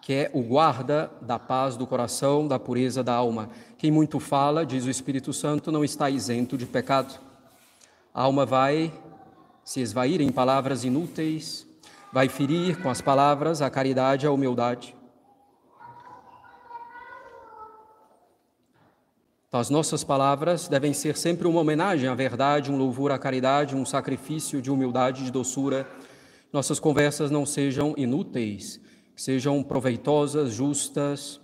que 0.01 0.13
é 0.13 0.31
o 0.33 0.41
guarda 0.41 1.11
da 1.21 1.37
paz 1.37 1.75
do 1.75 1.85
coração, 1.85 2.47
da 2.47 2.57
pureza 2.57 3.03
da 3.03 3.15
alma. 3.15 3.49
Quem 3.77 3.91
muito 3.91 4.17
fala, 4.17 4.65
diz 4.65 4.85
o 4.85 4.89
Espírito 4.89 5.33
Santo, 5.33 5.73
não 5.73 5.83
está 5.83 6.09
isento 6.09 6.57
de 6.57 6.65
pecado. 6.65 7.19
A 8.13 8.21
alma 8.21 8.45
vai 8.45 8.93
se 9.65 9.81
esvair 9.81 10.21
em 10.21 10.31
palavras 10.31 10.85
inúteis, 10.85 11.67
vai 12.15 12.29
ferir 12.29 12.81
com 12.81 12.89
as 12.89 13.01
palavras 13.01 13.61
a 13.61 13.69
caridade 13.69 14.25
a 14.25 14.31
humildade. 14.31 14.95
Então, 19.49 19.59
as 19.59 19.69
nossas 19.69 20.01
palavras 20.01 20.69
devem 20.69 20.93
ser 20.93 21.17
sempre 21.17 21.45
uma 21.45 21.59
homenagem 21.59 22.07
à 22.07 22.15
verdade, 22.15 22.71
um 22.71 22.77
louvor 22.77 23.11
à 23.11 23.19
caridade, 23.19 23.75
um 23.75 23.85
sacrifício 23.85 24.61
de 24.61 24.71
humildade, 24.71 25.25
de 25.25 25.29
doçura. 25.29 25.85
Nossas 26.53 26.79
conversas 26.79 27.29
não 27.29 27.45
sejam 27.45 27.93
inúteis, 27.97 28.79
sejam 29.13 29.61
proveitosas, 29.61 30.53
justas. 30.53 31.41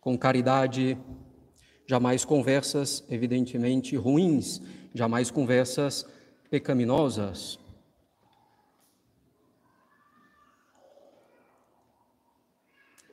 Com 0.00 0.18
caridade, 0.18 0.98
jamais 1.86 2.24
conversas, 2.24 3.04
evidentemente, 3.08 3.94
ruins, 3.94 4.60
jamais 4.94 5.30
conversas 5.30 6.06
pecaminosas. 6.50 7.58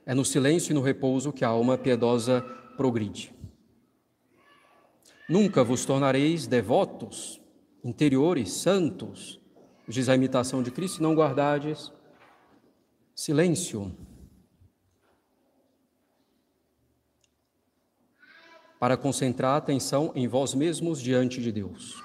É 0.06 0.14
no 0.14 0.24
silêncio 0.24 0.72
e 0.72 0.74
no 0.74 0.82
repouso 0.82 1.34
que 1.34 1.44
a 1.44 1.50
alma 1.50 1.78
piedosa 1.78 2.42
progride. 2.78 3.36
Nunca 5.28 5.64
vos 5.64 5.86
tornareis 5.86 6.48
devotos, 6.48 7.42
interiores, 7.84 8.54
santos, 8.54 9.40
diz 9.88 10.08
a 10.08 10.16
imitação 10.16 10.64
de 10.64 10.72
Cristo, 10.72 11.04
não 11.04 11.14
guardardes 11.14 11.92
silêncio. 13.14 13.92
Para 18.80 18.98
concentrar 18.98 19.56
a 19.56 19.58
atenção 19.58 20.12
em 20.16 20.28
vós 20.28 20.54
mesmos 20.54 21.02
diante 21.02 21.42
de 21.42 21.52
Deus. 21.52 22.04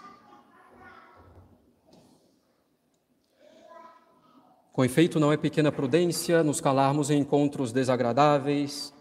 Com 4.73 4.83
efeito, 4.83 5.21
não 5.21 5.31
é 5.31 5.37
pequena 5.37 5.71
prudência 5.71 6.43
nos 6.43 6.61
calarmos 6.61 7.11
em 7.11 7.21
encontros 7.21 7.73
desagradáveis, 7.73 8.95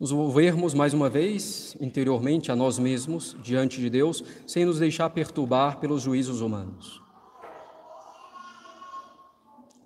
nos 0.00 0.10
volvermos 0.10 0.74
mais 0.74 0.92
uma 0.92 1.08
vez 1.08 1.76
interiormente 1.80 2.50
a 2.50 2.56
nós 2.56 2.78
mesmos 2.78 3.36
diante 3.40 3.80
de 3.80 3.88
Deus, 3.88 4.24
sem 4.46 4.64
nos 4.64 4.80
deixar 4.80 5.10
perturbar 5.10 5.78
pelos 5.78 6.02
juízos 6.02 6.40
humanos. 6.40 7.00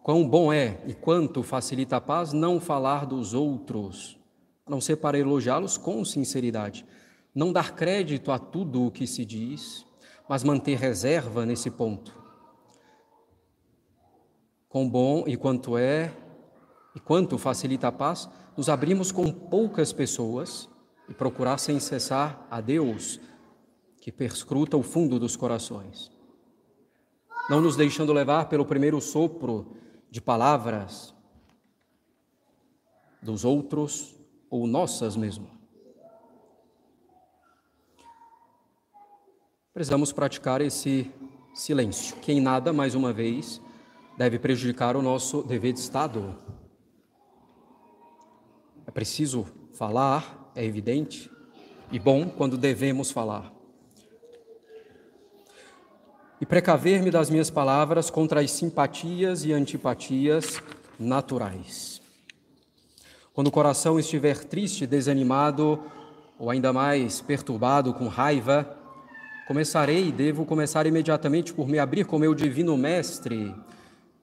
Quão 0.03 0.27
bom 0.27 0.53
é 0.53 0.81
e 0.87 0.95
quanto 0.95 1.43
facilita 1.43 1.97
a 1.97 2.01
paz 2.01 2.33
não 2.33 2.61
falar 2.61 3.05
dos 3.05 3.35
outros, 3.35 4.19
a 4.67 4.71
não 4.71 4.81
ser 4.81 4.97
para 4.97 5.19
elogiá-los 5.19 5.77
com 5.77 6.05
sinceridade, 6.05 6.87
não 7.35 7.53
dar 7.53 7.75
crédito 7.75 8.31
a 8.31 8.39
tudo 8.39 8.87
o 8.87 8.91
que 8.91 9.07
se 9.07 9.25
diz, 9.25 9.85
mas 10.29 10.43
manter 10.43 10.79
reserva 10.79 11.45
nesse 11.45 11.71
ponto. 11.71 12.17
Quão 14.69 14.89
bom 14.89 15.25
e 15.27 15.37
quanto 15.37 15.77
é 15.77 16.13
e 16.95 17.01
quanto 17.01 17.37
facilita 17.37 17.89
a 17.89 17.93
paz, 17.93 18.29
nos 18.57 18.69
abrimos 18.69 19.11
com 19.11 19.31
poucas 19.31 19.93
pessoas 19.93 20.69
e 21.09 21.13
procurar 21.13 21.59
sem 21.59 21.79
cessar 21.81 22.47
a 22.51 22.61
Deus, 22.61 23.21
que 24.01 24.13
perscruta 24.13 24.77
o 24.77 24.83
fundo 24.83 25.19
dos 25.19 25.35
corações. 25.35 26.11
Não 27.51 27.61
nos 27.61 27.77
deixando 27.77 28.13
levar 28.13 28.49
pelo 28.49 28.65
primeiro 28.65 29.01
sopro 29.01 29.77
de 30.11 30.21
palavras 30.21 31.13
dos 33.21 33.45
outros 33.45 34.15
ou 34.55 34.69
nossas 34.69 35.17
mesmo. 35.17 35.49
Precisamos 39.73 40.13
praticar 40.13 40.61
esse 40.61 41.11
silêncio, 41.53 42.15
que 42.19 42.31
em 42.31 42.41
nada, 42.41 42.73
mais 42.73 42.95
uma 42.95 43.13
vez, 43.13 43.61
deve 44.17 44.39
prejudicar 44.39 44.95
o 44.95 45.03
nosso 45.03 45.43
dever 45.43 45.73
de 45.73 45.81
Estado. 45.81 46.39
É 48.87 48.93
preciso 48.93 49.45
falar, 49.73 50.53
é 50.55 50.65
evidente, 50.65 51.29
e 51.91 51.99
bom 51.99 52.29
quando 52.29 52.57
devemos 52.57 53.11
falar. 53.11 53.53
E 56.41 56.47
precaver-me 56.47 57.11
das 57.11 57.29
minhas 57.29 57.51
palavras 57.51 58.09
contra 58.09 58.41
as 58.41 58.53
simpatias 58.53 59.45
e 59.45 59.53
antipatias 59.53 60.63
naturais. 60.97 62.04
Quando 63.35 63.49
o 63.49 63.51
coração 63.51 63.99
estiver 63.99 64.45
triste, 64.45 64.87
desanimado 64.87 65.83
ou 66.39 66.51
ainda 66.51 66.73
mais 66.73 67.21
perturbado 67.21 67.93
com 67.93 68.07
raiva, 68.07 68.79
começarei 69.49 70.13
devo 70.13 70.47
começar 70.47 70.87
imediatamente 70.87 71.53
por 71.53 71.67
me 71.67 71.81
abrir 71.81 72.07
com 72.07 72.17
meu 72.17 72.33
divino 72.33 72.77
mestre, 72.77 73.53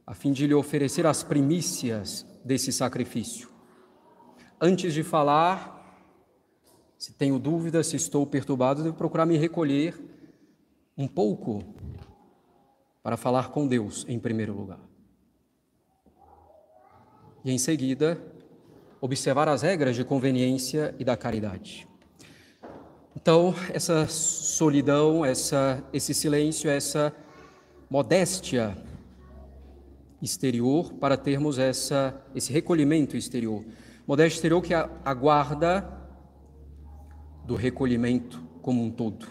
a 0.08 0.14
fim 0.14 0.32
de 0.32 0.48
lhe 0.48 0.54
oferecer 0.54 1.06
as 1.06 1.24
primícias 1.24 2.26
desse 2.46 2.72
sacrifício. 2.72 3.50
Antes 4.62 4.94
de 4.94 5.04
falar, 5.04 6.08
se 6.98 7.12
tenho 7.12 7.38
dúvidas, 7.38 7.88
se 7.88 7.98
estou 7.98 8.26
perturbado, 8.26 8.82
devo 8.82 8.96
procurar 8.96 9.26
me 9.26 9.36
recolher 9.36 9.94
um 10.98 11.06
pouco 11.08 11.66
para 13.04 13.18
falar 13.18 13.50
com 13.50 13.68
Deus 13.68 14.06
em 14.08 14.18
primeiro 14.18 14.54
lugar. 14.54 14.80
E 17.44 17.52
em 17.52 17.58
seguida, 17.58 18.18
observar 19.02 19.50
as 19.50 19.64
regras 19.64 19.96
de 19.96 20.04
conveniência 20.04 20.94
e 21.00 21.04
da 21.04 21.18
caridade. 21.18 21.88
Então, 23.16 23.54
essa 23.74 24.08
solidão, 24.08 25.26
essa, 25.26 25.84
esse 25.92 26.14
silêncio, 26.14 26.70
essa 26.70 27.12
modéstia 27.90 28.78
exterior 30.22 30.94
para 30.94 31.18
termos 31.18 31.58
essa, 31.58 32.16
esse 32.36 32.54
recolhimento 32.54 33.18
exterior. 33.18 33.66
Modéstia 34.08 34.38
exterior 34.38 34.62
que 34.62 34.74
aguarda 34.74 35.86
do 37.44 37.56
recolhimento 37.56 38.40
como 38.62 38.84
um 38.84 38.92
todo. 38.92 39.26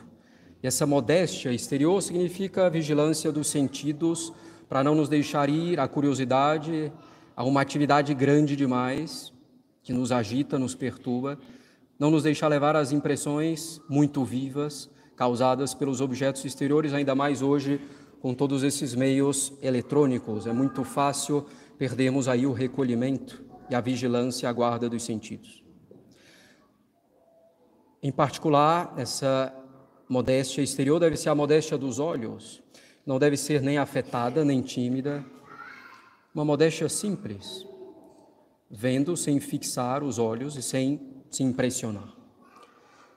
E 0.62 0.66
essa 0.66 0.84
modéstia 0.84 1.52
exterior 1.52 2.02
significa 2.02 2.66
a 2.66 2.68
vigilância 2.68 3.30
dos 3.30 3.46
sentidos 3.46 4.32
para 4.68 4.82
não 4.82 4.96
nos 4.96 5.08
deixar 5.08 5.48
ir 5.48 5.78
à 5.78 5.86
curiosidade, 5.86 6.92
a 7.36 7.44
uma 7.44 7.60
atividade 7.60 8.12
grande 8.12 8.56
demais 8.56 9.32
que 9.82 9.92
nos 9.92 10.12
agita, 10.12 10.58
nos 10.58 10.74
perturba, 10.74 11.38
não 11.98 12.10
nos 12.10 12.22
deixar 12.22 12.48
levar 12.48 12.76
às 12.76 12.92
impressões 12.92 13.80
muito 13.88 14.24
vivas 14.24 14.90
causadas 15.16 15.74
pelos 15.74 16.00
objetos 16.00 16.44
exteriores, 16.44 16.94
ainda 16.94 17.14
mais 17.14 17.42
hoje 17.42 17.80
com 18.20 18.34
todos 18.34 18.62
esses 18.62 18.94
meios 18.94 19.52
eletrônicos. 19.60 20.46
É 20.46 20.52
muito 20.52 20.84
fácil 20.84 21.46
perdermos 21.78 22.28
aí 22.28 22.46
o 22.46 22.52
recolhimento 22.52 23.42
e 23.68 23.74
a 23.74 23.80
vigilância 23.80 24.46
e 24.46 24.48
a 24.48 24.52
guarda 24.52 24.88
dos 24.88 25.02
sentidos. 25.02 25.62
Em 28.02 28.10
particular, 28.10 28.94
essa 28.96 29.54
modéstia 30.08 30.62
exterior 30.62 30.98
deve 30.98 31.16
ser 31.16 31.28
a 31.28 31.34
modéstia 31.34 31.76
dos 31.76 31.98
olhos, 31.98 32.62
não 33.06 33.18
deve 33.18 33.36
ser 33.36 33.60
nem 33.60 33.78
afetada, 33.78 34.44
nem 34.44 34.62
tímida, 34.62 35.24
uma 36.34 36.44
modéstia 36.44 36.88
simples, 36.88 37.66
vendo 38.70 39.16
sem 39.16 39.40
fixar 39.40 40.04
os 40.04 40.18
olhos 40.18 40.56
e 40.56 40.62
sem 40.62 41.00
se 41.28 41.42
impressionar. 41.42 42.14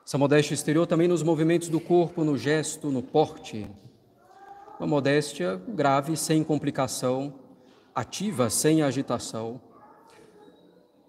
Essa 0.05 0.17
modéstia 0.17 0.53
exterior 0.53 0.87
também 0.87 1.07
nos 1.07 1.21
movimentos 1.21 1.69
do 1.69 1.79
corpo, 1.79 2.23
no 2.23 2.37
gesto, 2.37 2.89
no 2.89 3.03
porte. 3.03 3.69
Uma 4.79 4.87
modéstia 4.87 5.61
grave, 5.67 6.17
sem 6.17 6.43
complicação, 6.43 7.35
ativa, 7.93 8.49
sem 8.49 8.81
agitação, 8.81 9.61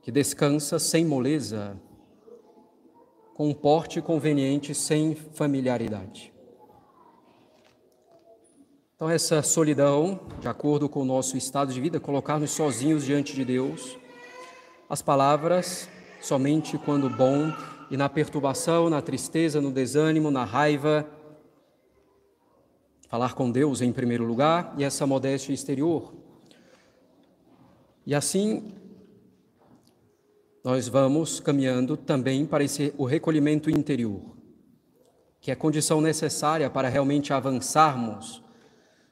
que 0.03 0.13
descansa 0.13 0.79
sem 0.79 1.05
moleza, 1.05 1.77
com 3.35 3.49
um 3.49 3.55
porte 3.55 4.01
conveniente, 4.01 4.75
sem 4.75 5.15
familiaridade. 5.15 6.33
Então, 8.95 9.11
essa 9.11 9.43
solidão, 9.43 10.21
de 10.41 10.47
acordo 10.47 10.89
com 10.89 11.01
o 11.01 11.05
nosso 11.05 11.37
estado 11.37 11.73
de 11.73 11.81
vida, 11.81 11.99
colocar-nos 11.99 12.53
sozinhos 12.53 13.05
diante 13.05 13.35
de 13.35 13.45
Deus, 13.45 13.99
as 14.89 15.03
palavras 15.03 15.89
somente 16.21 16.79
quando 16.79 17.09
bom, 17.11 17.53
e 17.91 17.97
na 17.97 18.09
perturbação, 18.09 18.89
na 18.89 19.03
tristeza, 19.03 19.61
no 19.61 19.71
desânimo, 19.71 20.31
na 20.31 20.45
raiva, 20.45 21.07
falar 23.09 23.35
com 23.35 23.51
Deus 23.51 23.83
em 23.83 23.93
primeiro 23.93 24.25
lugar, 24.25 24.75
e 24.79 24.85
essa 24.85 25.07
modéstia 25.07 25.53
exterior. 25.53 26.15
E 28.07 28.15
assim, 28.15 28.73
nós 30.65 30.89
vamos 30.89 31.41
caminhando 31.41 31.97
também 31.97 32.47
para 32.47 32.65
esse, 32.65 32.93
o 32.97 33.05
recolhimento 33.05 33.71
interior, 33.71 34.23
que 35.41 35.51
é 35.51 35.55
condição 35.55 36.01
necessária 36.01 36.71
para 36.71 36.89
realmente 36.89 37.33
avançarmos 37.33 38.43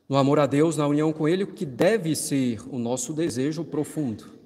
no 0.08 0.16
amor 0.16 0.38
a 0.38 0.46
Deus, 0.46 0.76
na 0.76 0.86
união 0.86 1.12
com 1.12 1.28
Ele, 1.28 1.46
que 1.46 1.64
deve 1.64 2.16
ser 2.16 2.60
o 2.70 2.78
nosso 2.78 3.12
desejo 3.12 3.64
profundo. 3.64 4.41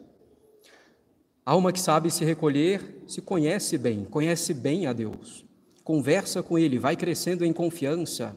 Alma 1.46 1.72
que 1.72 1.78
sabe 1.78 2.10
se 2.10 2.24
recolher 2.24 3.04
se 3.06 3.22
conhece 3.22 3.78
bem, 3.78 4.04
conhece 4.04 4.52
bem 4.52 4.88
a 4.88 4.92
Deus, 4.92 5.46
conversa 5.84 6.42
com 6.42 6.58
Ele, 6.58 6.76
vai 6.76 6.96
crescendo 6.96 7.44
em 7.44 7.52
confiança. 7.52 8.36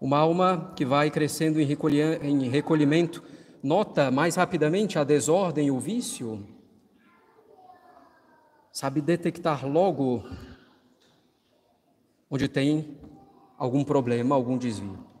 Uma 0.00 0.16
alma 0.16 0.72
que 0.74 0.86
vai 0.86 1.10
crescendo 1.10 1.60
em 1.60 2.48
recolhimento 2.48 3.22
nota 3.62 4.10
mais 4.10 4.36
rapidamente 4.36 4.98
a 4.98 5.04
desordem 5.04 5.66
e 5.66 5.70
o 5.70 5.78
vício, 5.78 6.48
sabe 8.72 9.02
detectar 9.02 9.68
logo 9.68 10.24
onde 12.30 12.48
tem 12.48 12.98
algum 13.58 13.84
problema, 13.84 14.34
algum 14.34 14.56
desvio. 14.56 15.11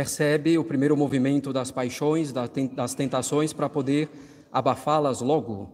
Percebe 0.00 0.56
o 0.56 0.64
primeiro 0.64 0.96
movimento 0.96 1.52
das 1.52 1.70
paixões, 1.70 2.32
das 2.32 2.94
tentações, 2.94 3.52
para 3.52 3.68
poder 3.68 4.08
abafá-las 4.50 5.20
logo. 5.20 5.68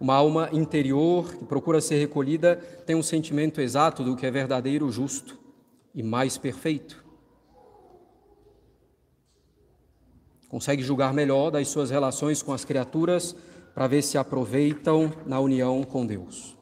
Uma 0.00 0.16
alma 0.16 0.48
interior 0.52 1.32
que 1.36 1.44
procura 1.44 1.80
ser 1.80 2.00
recolhida 2.00 2.56
tem 2.84 2.96
um 2.96 3.02
sentimento 3.04 3.60
exato 3.60 4.02
do 4.02 4.16
que 4.16 4.26
é 4.26 4.30
verdadeiro, 4.32 4.90
justo 4.90 5.38
e 5.94 6.02
mais 6.02 6.36
perfeito. 6.36 7.06
consegue 10.48 10.82
julgar 10.82 11.14
melhor 11.14 11.52
das 11.52 11.68
suas 11.68 11.90
relações 11.90 12.42
com 12.42 12.52
as 12.52 12.64
criaturas 12.64 13.36
para 13.72 13.86
ver 13.86 14.02
se 14.02 14.18
aproveitam 14.18 15.12
na 15.24 15.38
união 15.38 15.84
com 15.84 16.04
Deus. 16.04 16.58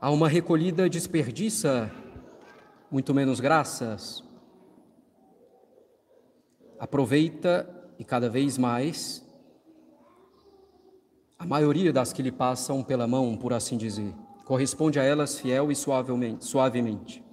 Há 0.00 0.10
uma 0.10 0.26
recolhida 0.26 0.88
desperdiça 0.88 1.92
muito 2.90 3.14
menos 3.14 3.40
graças. 3.40 4.24
Aproveita 6.78 7.68
e 7.98 8.04
cada 8.04 8.28
vez 8.28 8.58
mais 8.58 9.24
a 11.38 11.46
maioria 11.46 11.92
das 11.92 12.12
que 12.12 12.22
lhe 12.22 12.32
passam 12.32 12.82
pela 12.82 13.06
mão, 13.06 13.36
por 13.36 13.52
assim 13.52 13.76
dizer. 13.76 14.14
Corresponde 14.44 14.98
a 14.98 15.02
elas 15.02 15.38
fiel 15.38 15.70
e 15.70 15.74
suavemente. 15.74 16.44
suavemente. 16.44 17.24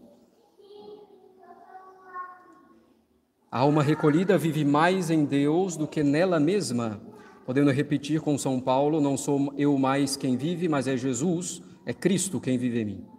A 3.51 3.59
alma 3.59 3.81
recolhida 3.81 4.37
vive 4.37 4.63
mais 4.63 5.09
em 5.09 5.25
Deus 5.25 5.75
do 5.75 5.87
que 5.87 6.03
nela 6.03 6.39
mesma. 6.39 7.01
Podendo 7.45 7.71
repetir 7.71 8.21
com 8.21 8.37
São 8.37 8.59
Paulo: 8.59 9.01
Não 9.01 9.17
sou 9.17 9.53
eu 9.57 9.77
mais 9.77 10.15
quem 10.15 10.37
vive, 10.37 10.69
mas 10.69 10.87
é 10.87 10.95
Jesus, 10.95 11.61
é 11.85 11.93
Cristo 11.93 12.39
quem 12.39 12.57
vive 12.57 12.81
em 12.81 12.85
mim. 12.85 13.16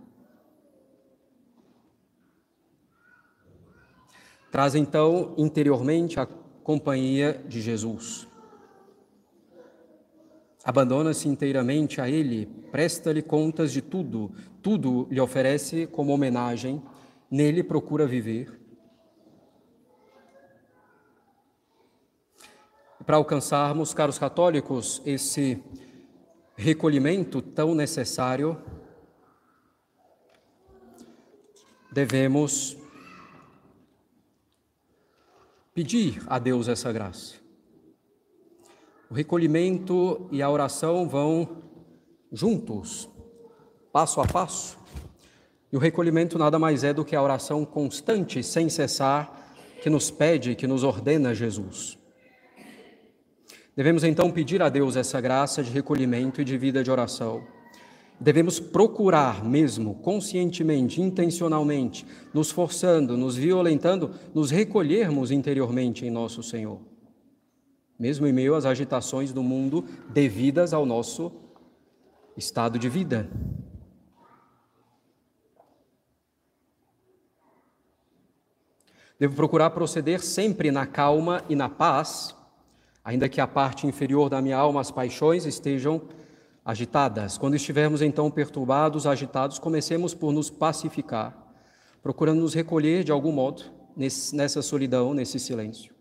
Traz 4.50 4.74
então 4.74 5.34
interiormente 5.36 6.18
a 6.18 6.26
companhia 6.62 7.42
de 7.46 7.60
Jesus. 7.60 8.26
Abandona-se 10.64 11.28
inteiramente 11.28 12.00
a 12.00 12.08
Ele, 12.08 12.46
presta-lhe 12.70 13.22
contas 13.22 13.72
de 13.72 13.80
tudo, 13.80 14.32
tudo 14.60 15.06
lhe 15.10 15.20
oferece 15.20 15.86
como 15.86 16.12
homenagem, 16.12 16.82
nele 17.30 17.62
procura 17.62 18.06
viver 18.06 18.58
para 23.08 23.16
alcançarmos, 23.16 23.94
caros 23.94 24.18
católicos, 24.18 25.00
esse 25.06 25.64
recolhimento 26.54 27.40
tão 27.40 27.74
necessário, 27.74 28.60
devemos 31.90 32.76
pedir 35.78 36.20
a 36.26 36.40
Deus 36.40 36.66
essa 36.66 36.92
graça. 36.92 37.36
O 39.08 39.14
recolhimento 39.14 40.28
e 40.32 40.42
a 40.42 40.50
oração 40.50 41.08
vão 41.08 41.62
juntos, 42.32 43.08
passo 43.92 44.20
a 44.20 44.26
passo. 44.26 44.76
E 45.72 45.76
o 45.76 45.78
recolhimento 45.78 46.36
nada 46.36 46.58
mais 46.58 46.82
é 46.82 46.92
do 46.92 47.04
que 47.04 47.14
a 47.14 47.22
oração 47.22 47.64
constante, 47.64 48.42
sem 48.42 48.68
cessar, 48.68 49.54
que 49.80 49.88
nos 49.88 50.10
pede, 50.10 50.56
que 50.56 50.66
nos 50.66 50.82
ordena 50.82 51.32
Jesus. 51.32 51.96
Devemos 53.76 54.02
então 54.02 54.32
pedir 54.32 54.60
a 54.60 54.68
Deus 54.68 54.96
essa 54.96 55.20
graça 55.20 55.62
de 55.62 55.70
recolhimento 55.70 56.40
e 56.40 56.44
de 56.44 56.58
vida 56.58 56.82
de 56.82 56.90
oração. 56.90 57.46
Devemos 58.20 58.58
procurar 58.58 59.44
mesmo, 59.44 59.94
conscientemente, 59.96 61.00
intencionalmente, 61.00 62.04
nos 62.34 62.50
forçando, 62.50 63.16
nos 63.16 63.36
violentando, 63.36 64.10
nos 64.34 64.50
recolhermos 64.50 65.30
interiormente 65.30 66.04
em 66.04 66.10
nosso 66.10 66.42
Senhor. 66.42 66.80
Mesmo 67.96 68.26
em 68.26 68.32
meio 68.32 68.56
às 68.56 68.64
agitações 68.64 69.32
do 69.32 69.42
mundo 69.42 69.84
devidas 70.10 70.72
ao 70.72 70.84
nosso 70.84 71.32
estado 72.36 72.78
de 72.78 72.88
vida. 72.88 73.30
Devo 79.18 79.34
procurar 79.34 79.70
proceder 79.70 80.22
sempre 80.22 80.70
na 80.70 80.86
calma 80.86 81.44
e 81.48 81.56
na 81.56 81.68
paz, 81.68 82.36
ainda 83.04 83.28
que 83.28 83.40
a 83.40 83.48
parte 83.48 83.86
inferior 83.86 84.28
da 84.28 84.40
minha 84.40 84.56
alma, 84.56 84.80
as 84.80 84.92
paixões, 84.92 85.44
estejam 85.44 86.02
agitadas. 86.68 87.38
Quando 87.38 87.56
estivermos 87.56 88.02
então 88.02 88.30
perturbados, 88.30 89.06
agitados, 89.06 89.58
comecemos 89.58 90.12
por 90.12 90.34
nos 90.34 90.50
pacificar, 90.50 91.34
procurando 92.02 92.42
nos 92.42 92.52
recolher 92.52 93.02
de 93.02 93.10
algum 93.10 93.32
modo 93.32 93.62
nessa 93.96 94.60
solidão, 94.60 95.14
nesse 95.14 95.38
silêncio. 95.38 95.94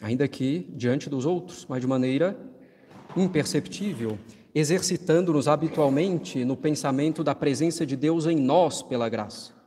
Ainda 0.00 0.28
que 0.28 0.70
diante 0.76 1.10
dos 1.10 1.26
outros, 1.26 1.66
mas 1.68 1.80
de 1.80 1.88
maneira 1.88 2.38
imperceptível, 3.16 4.16
exercitando-nos 4.54 5.48
habitualmente 5.48 6.44
no 6.44 6.56
pensamento 6.56 7.24
da 7.24 7.34
presença 7.34 7.84
de 7.84 7.96
Deus 7.96 8.26
em 8.26 8.36
nós 8.36 8.80
pela 8.80 9.08
graça 9.08 9.61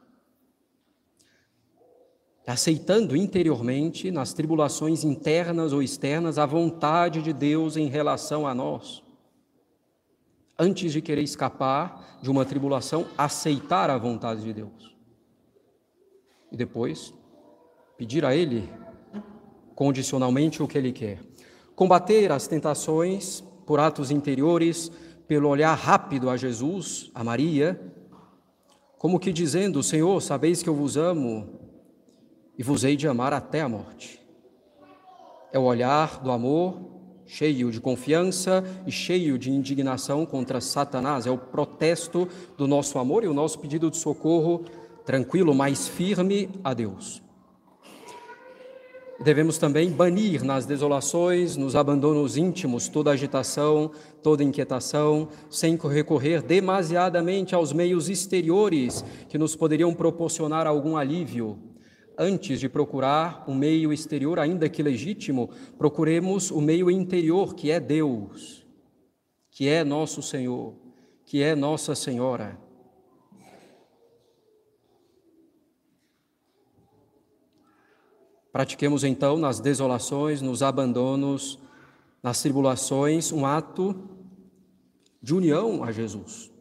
aceitando 2.52 3.16
interiormente, 3.16 4.12
nas 4.12 4.34
tribulações 4.34 5.04
internas 5.04 5.74
ou 5.74 5.82
externas, 5.82 6.38
a 6.38 6.46
vontade 6.46 7.22
de 7.22 7.34
Deus 7.34 7.76
em 7.76 7.88
relação 7.88 8.46
a 8.46 8.54
nós. 8.54 9.04
Antes 10.58 10.94
de 10.94 11.02
querer 11.02 11.24
escapar 11.24 12.20
de 12.22 12.30
uma 12.30 12.46
tribulação, 12.46 13.06
aceitar 13.18 13.90
a 13.90 13.98
vontade 13.98 14.44
de 14.44 14.54
Deus. 14.54 14.96
E 16.52 16.56
depois, 16.56 17.14
pedir 17.98 18.24
a 18.24 18.36
Ele 18.36 18.70
condicionalmente 19.74 20.62
o 20.62 20.68
que 20.68 20.78
Ele 20.78 20.92
quer. 20.92 21.20
Combater 21.76 22.32
as 22.32 22.48
tentações 22.48 23.44
por 23.66 23.80
atos 23.80 24.12
interiores, 24.12 24.92
pelo 25.28 25.50
olhar 25.50 25.74
rápido 25.74 26.30
a 26.30 26.38
Jesus, 26.38 27.12
a 27.14 27.24
Maria, 27.24 27.82
como 28.98 29.20
que 29.20 29.34
dizendo: 29.34 29.84
Senhor, 29.84 30.22
sabeis 30.22 30.64
que 30.64 30.70
eu 30.70 30.76
vos 30.76 30.96
amo, 30.96 31.65
e 32.58 32.64
vos 32.64 32.84
hei 32.84 32.96
de 32.96 33.08
amar 33.08 33.34
até 33.34 33.62
a 33.62 33.70
morte. 33.70 34.20
É 35.52 35.60
o 35.60 35.64
olhar 35.64 36.22
do 36.22 36.32
amor 36.32 36.96
cheio 37.26 37.72
de 37.72 37.82
confiança 37.82 38.64
e 38.86 38.92
cheio 38.92 39.38
de 39.38 39.52
indignação 39.52 40.26
contra 40.26 40.62
Satanás, 40.62 41.26
é 41.26 41.32
o 41.32 41.38
protesto 41.38 42.28
do 42.58 42.68
nosso 42.68 43.00
amor 43.00 43.24
e 43.24 43.28
o 43.28 43.34
nosso 43.34 43.60
pedido 43.60 43.90
de 43.90 43.98
socorro 43.98 44.64
tranquilo, 45.04 45.54
mais 45.54 45.88
firme 45.88 46.50
a 46.64 46.74
Deus. 46.74 47.22
Devemos 49.24 49.58
também 49.58 49.90
banir 49.90 50.44
nas 50.44 50.66
desolações, 50.66 51.56
nos 51.56 51.74
abandonos 51.76 52.36
íntimos, 52.36 52.90
toda 52.90 53.12
agitação, 53.12 53.92
toda 54.22 54.44
inquietação, 54.44 55.30
sem 55.50 55.78
recorrer 55.78 56.42
demasiadamente 56.42 57.56
aos 57.56 57.72
meios 57.72 58.10
exteriores 58.10 59.06
que 59.30 59.38
nos 59.38 59.56
poderiam 59.56 59.94
proporcionar 59.94 60.68
algum 60.68 60.98
alívio 60.98 61.58
antes 62.18 62.60
de 62.60 62.70
procurar 62.70 63.44
um 63.48 63.56
meio 63.56 63.92
exterior, 63.92 64.40
ainda 64.40 64.70
que 64.70 64.84
legítimo, 64.84 65.50
procuremos 65.78 66.52
o 66.52 66.62
meio 66.62 66.90
interior, 66.90 67.56
que 67.56 67.72
é 67.72 67.80
Deus, 67.80 68.66
que 69.50 69.68
é 69.68 69.84
nosso 69.84 70.22
Senhor, 70.22 70.74
que 71.26 71.42
é 71.42 71.56
Nossa 71.56 71.96
Senhora. 71.96 72.58
Pratiquemos 78.52 79.04
então 79.04 79.36
nas 79.38 79.60
desolações, 79.60 80.42
nos 80.42 80.64
abandonos, 80.64 81.60
nas 82.24 82.42
tribulações, 82.42 83.34
um 83.34 83.46
ato 83.46 84.10
de 85.22 85.36
união 85.36 85.84
a 85.84 85.92
Jesus. 85.92 86.55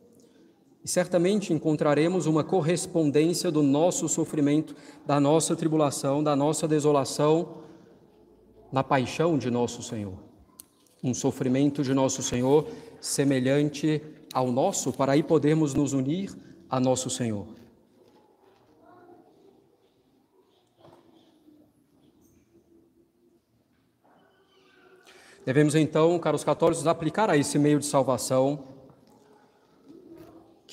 E 0.84 0.88
certamente 0.88 1.50
encontraremos 1.50 2.26
uma 2.26 2.44
correspondência 2.44 3.50
do 3.50 3.62
nosso 3.62 4.06
sofrimento, 4.06 4.76
da 5.06 5.18
nossa 5.18 5.56
tribulação, 5.56 6.22
da 6.22 6.36
nossa 6.36 6.68
desolação, 6.68 7.62
na 8.70 8.84
paixão 8.84 9.38
de 9.38 9.50
nosso 9.50 9.82
Senhor. 9.82 10.12
Um 11.02 11.14
sofrimento 11.14 11.82
de 11.82 11.94
nosso 11.94 12.22
Senhor 12.22 12.68
semelhante 13.00 14.02
ao 14.34 14.52
nosso, 14.52 14.92
para 14.92 15.12
aí 15.12 15.22
podermos 15.22 15.72
nos 15.72 15.94
unir 15.94 16.30
a 16.68 16.78
nosso 16.78 17.08
Senhor. 17.08 17.46
Devemos 25.46 25.74
então, 25.74 26.18
caros 26.18 26.44
católicos, 26.44 26.86
aplicar 26.86 27.30
a 27.30 27.38
esse 27.38 27.58
meio 27.58 27.78
de 27.78 27.86
salvação 27.86 28.73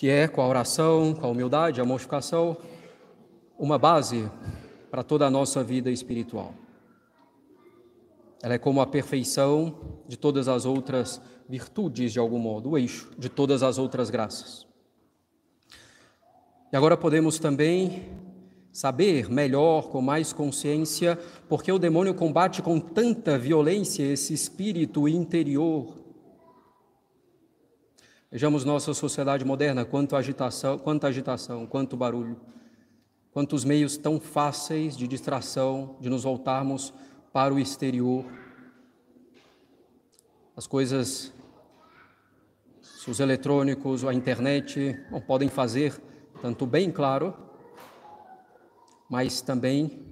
que 0.02 0.10
é 0.10 0.28
com 0.28 0.42
a 0.42 0.48
oração, 0.48 1.14
com 1.14 1.28
a 1.28 1.30
humildade, 1.30 1.80
a 1.80 1.86
mortificação, 1.86 2.58
uma 3.56 3.78
base 3.78 4.28
para 4.90 5.04
toda 5.04 5.28
a 5.28 5.30
nossa 5.30 5.64
vida 5.64 5.92
espiritual. 5.92 6.56
Ela 8.42 8.56
é 8.56 8.58
como 8.58 8.82
a 8.82 8.88
perfeição 8.88 9.76
de 10.08 10.18
todas 10.18 10.48
as 10.48 10.66
outras 10.66 11.22
virtudes, 11.48 12.14
de 12.14 12.18
algum 12.18 12.40
modo, 12.40 12.72
o 12.72 12.78
eixo 12.80 13.12
de 13.16 13.30
todas 13.30 13.62
as 13.62 13.78
outras 13.78 14.10
graças. 14.10 14.66
E 16.74 16.76
agora 16.76 16.98
podemos 16.98 17.38
também 17.38 18.10
saber 18.74 19.30
melhor, 19.30 19.90
com 19.90 20.02
mais 20.02 20.34
consciência, 20.34 21.16
porque 21.48 21.72
o 21.72 21.78
demônio 21.78 22.16
combate 22.16 22.64
com 22.64 22.80
tanta 22.80 23.38
violência 23.38 24.02
esse 24.02 24.34
espírito 24.34 25.08
interior 25.08 26.01
Vejamos 28.32 28.63
nossa 28.63 28.94
sociedade 28.94 29.44
moderna, 29.44 29.84
quanto 29.84 30.15
agitação, 30.15 30.78
quanta 30.78 31.08
agitação, 31.08 31.67
quanto 31.67 31.98
barulho, 31.98 32.39
quantos 33.34 33.65
meios 33.65 33.98
tão 33.98 34.22
fáceis 34.22 34.96
de 34.96 35.06
distração, 35.06 35.98
de 36.00 36.10
nos 36.10 36.24
voltarmos 36.24 36.94
para 37.34 37.54
o 37.54 37.60
exterior. 37.60 38.24
As 40.56 40.65
coisas, 40.65 41.34
os 43.06 43.20
eletrônicos, 43.20 44.06
a 44.06 44.13
internet, 44.13 44.98
não 45.12 45.20
podem 45.20 45.50
fazer 45.50 46.02
tanto 46.41 46.65
bem, 46.65 46.89
claro, 46.89 47.36
mas 49.10 49.41
também 49.41 50.06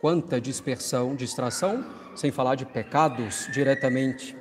quanta 0.00 0.40
dispersão, 0.40 1.16
distração, 1.16 1.84
sem 2.14 2.30
falar 2.30 2.54
de 2.54 2.66
pecados 2.66 3.48
diretamente 3.52 4.40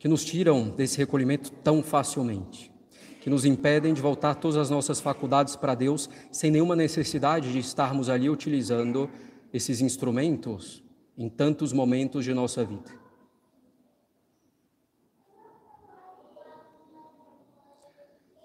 que 0.00 0.08
nos 0.08 0.24
tiram 0.24 0.70
desse 0.70 0.96
recolhimento 0.96 1.52
tão 1.52 1.82
facilmente, 1.82 2.72
que 3.20 3.28
nos 3.28 3.44
impedem 3.44 3.92
de 3.92 4.00
voltar 4.00 4.34
todas 4.34 4.56
as 4.56 4.70
nossas 4.70 4.98
faculdades 4.98 5.56
para 5.56 5.74
Deus 5.74 6.08
sem 6.32 6.50
nenhuma 6.50 6.74
necessidade 6.74 7.52
de 7.52 7.58
estarmos 7.58 8.08
ali 8.08 8.30
utilizando 8.30 9.10
esses 9.52 9.82
instrumentos 9.82 10.82
em 11.18 11.28
tantos 11.28 11.70
momentos 11.70 12.24
de 12.24 12.32
nossa 12.32 12.64
vida. 12.64 12.90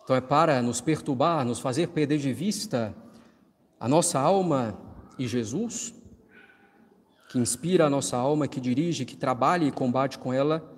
Então 0.03 0.13
é 0.13 0.21
para 0.21 0.61
nos 0.61 0.81
perturbar, 0.81 1.45
nos 1.45 1.61
fazer 1.61 1.87
perder 1.87 2.17
de 2.17 2.33
vista 2.33 2.93
a 3.79 3.87
nossa 3.87 4.19
alma 4.19 4.77
e 5.17 5.25
Jesus, 5.25 5.95
que 7.29 7.39
inspira 7.39 7.85
a 7.85 7.89
nossa 7.89 8.17
alma, 8.17 8.45
que 8.45 8.59
dirige, 8.59 9.05
que 9.05 9.15
trabalha 9.15 9.63
e 9.63 9.71
combate 9.71 10.19
com 10.19 10.33
ela 10.33 10.74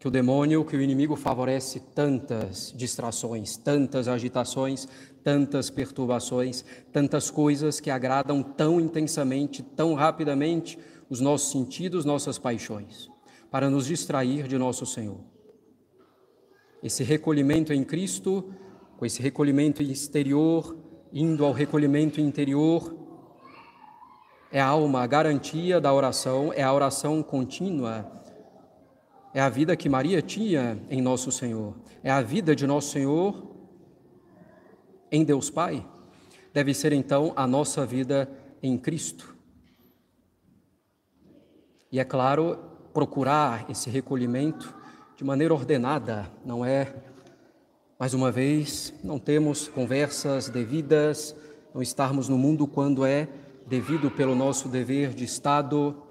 que 0.00 0.08
o 0.08 0.10
demônio, 0.10 0.64
que 0.64 0.74
o 0.74 0.80
inimigo 0.80 1.14
favorece 1.14 1.78
tantas 1.94 2.72
distrações, 2.74 3.58
tantas 3.58 4.08
agitações, 4.08 4.88
tantas 5.22 5.68
perturbações, 5.68 6.64
tantas 6.90 7.30
coisas 7.30 7.80
que 7.80 7.90
agradam 7.90 8.42
tão 8.42 8.80
intensamente, 8.80 9.62
tão 9.62 9.92
rapidamente 9.92 10.78
os 11.10 11.20
nossos 11.20 11.52
sentidos, 11.52 12.06
nossas 12.06 12.38
paixões, 12.38 13.10
para 13.50 13.68
nos 13.68 13.86
distrair 13.86 14.48
de 14.48 14.56
nosso 14.56 14.86
Senhor. 14.86 15.20
Esse 16.82 17.04
recolhimento 17.04 17.70
em 17.70 17.84
Cristo, 17.84 18.54
com 18.96 19.04
esse 19.04 19.20
recolhimento 19.20 19.82
exterior, 19.82 20.78
indo 21.12 21.44
ao 21.44 21.52
recolhimento 21.52 22.22
interior, 22.22 22.96
é 24.50 24.62
a 24.62 24.66
alma, 24.66 25.02
a 25.02 25.06
garantia 25.06 25.78
da 25.78 25.92
oração, 25.92 26.54
é 26.54 26.62
a 26.62 26.72
oração 26.72 27.22
contínua 27.22 28.19
é 29.32 29.40
a 29.40 29.48
vida 29.48 29.76
que 29.76 29.88
Maria 29.88 30.20
tinha 30.20 30.80
em 30.90 31.00
Nosso 31.00 31.30
Senhor, 31.30 31.74
é 32.02 32.10
a 32.10 32.20
vida 32.20 32.54
de 32.54 32.66
Nosso 32.66 32.90
Senhor 32.90 33.50
em 35.10 35.24
Deus 35.24 35.50
Pai. 35.50 35.86
Deve 36.52 36.74
ser 36.74 36.92
então 36.92 37.32
a 37.36 37.46
nossa 37.46 37.86
vida 37.86 38.28
em 38.62 38.76
Cristo. 38.76 39.36
E 41.92 41.98
é 41.98 42.04
claro, 42.04 42.58
procurar 42.92 43.68
esse 43.70 43.88
recolhimento 43.88 44.74
de 45.16 45.24
maneira 45.24 45.54
ordenada, 45.54 46.30
não 46.44 46.64
é, 46.64 46.94
mais 47.98 48.14
uma 48.14 48.32
vez, 48.32 48.94
não 49.04 49.18
temos 49.18 49.68
conversas 49.68 50.48
devidas, 50.48 51.36
não 51.74 51.82
estarmos 51.82 52.28
no 52.28 52.38
mundo 52.38 52.66
quando 52.66 53.04
é 53.04 53.28
devido 53.66 54.10
pelo 54.10 54.34
nosso 54.34 54.68
dever 54.68 55.14
de 55.14 55.24
Estado, 55.24 56.02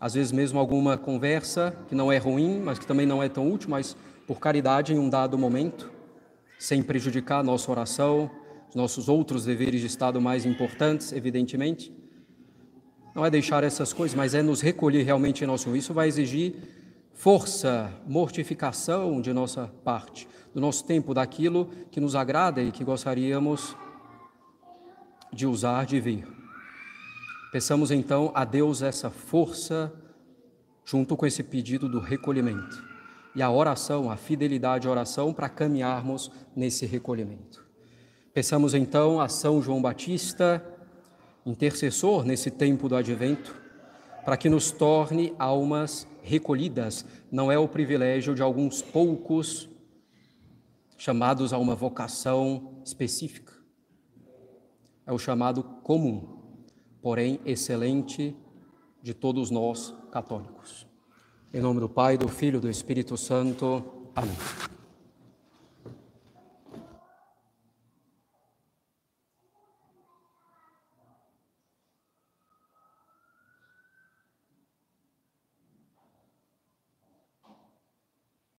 às 0.00 0.14
vezes 0.14 0.32
mesmo 0.32 0.58
alguma 0.58 0.98
conversa 0.98 1.76
que 1.88 1.94
não 1.94 2.12
é 2.12 2.18
ruim, 2.18 2.60
mas 2.60 2.78
que 2.78 2.86
também 2.86 3.06
não 3.06 3.22
é 3.22 3.28
tão 3.28 3.50
útil, 3.50 3.70
mas 3.70 3.96
por 4.26 4.38
caridade 4.38 4.92
em 4.92 4.98
um 4.98 5.08
dado 5.08 5.38
momento, 5.38 5.90
sem 6.58 6.82
prejudicar 6.82 7.42
nossa 7.42 7.70
oração, 7.70 8.30
os 8.68 8.74
nossos 8.74 9.08
outros 9.08 9.44
deveres 9.44 9.80
de 9.80 9.86
Estado 9.86 10.20
mais 10.20 10.44
importantes, 10.44 11.12
evidentemente. 11.12 11.92
Não 13.14 13.24
é 13.24 13.30
deixar 13.30 13.64
essas 13.64 13.92
coisas, 13.92 14.14
mas 14.14 14.34
é 14.34 14.42
nos 14.42 14.60
recolher 14.60 15.02
realmente 15.02 15.42
em 15.42 15.46
nosso. 15.46 15.74
Isso 15.74 15.94
vai 15.94 16.08
exigir 16.08 16.54
força, 17.14 17.90
mortificação 18.06 19.20
de 19.22 19.32
nossa 19.32 19.72
parte, 19.82 20.28
do 20.52 20.60
nosso 20.60 20.84
tempo, 20.84 21.14
daquilo 21.14 21.70
que 21.90 22.00
nos 22.00 22.14
agrada 22.14 22.62
e 22.62 22.70
que 22.70 22.84
gostaríamos 22.84 23.74
de 25.32 25.46
usar, 25.46 25.86
de 25.86 25.98
vir. 25.98 26.35
Peçamos 27.52 27.90
então 27.90 28.30
a 28.34 28.44
Deus 28.44 28.82
essa 28.82 29.10
força, 29.10 29.92
junto 30.84 31.16
com 31.16 31.26
esse 31.26 31.42
pedido 31.42 31.88
do 31.88 32.00
recolhimento. 32.00 32.84
E 33.34 33.42
a 33.42 33.50
oração, 33.50 34.10
a 34.10 34.16
fidelidade 34.16 34.88
à 34.88 34.90
oração, 34.90 35.32
para 35.32 35.48
caminharmos 35.48 36.30
nesse 36.54 36.86
recolhimento. 36.86 37.64
Peçamos 38.32 38.74
então 38.74 39.20
a 39.20 39.28
São 39.28 39.62
João 39.62 39.80
Batista, 39.80 40.64
intercessor 41.44 42.24
nesse 42.24 42.50
tempo 42.50 42.88
do 42.88 42.96
advento, 42.96 43.56
para 44.24 44.36
que 44.36 44.48
nos 44.48 44.72
torne 44.72 45.32
almas 45.38 46.06
recolhidas. 46.22 47.04
Não 47.30 47.50
é 47.50 47.58
o 47.58 47.68
privilégio 47.68 48.34
de 48.34 48.42
alguns 48.42 48.82
poucos 48.82 49.68
chamados 50.98 51.52
a 51.52 51.58
uma 51.58 51.74
vocação 51.74 52.80
específica. 52.84 53.52
É 55.06 55.12
o 55.12 55.18
chamado 55.18 55.62
comum, 55.62 56.35
porém 57.06 57.38
excelente 57.46 58.34
de 59.00 59.14
todos 59.14 59.48
nós 59.48 59.94
católicos. 60.10 60.88
Em 61.54 61.60
nome 61.60 61.78
do 61.78 61.88
Pai, 61.88 62.18
do 62.18 62.26
Filho 62.26 62.56
e 62.56 62.60
do 62.60 62.68
Espírito 62.68 63.16
Santo. 63.16 64.10
Amém. 64.12 64.75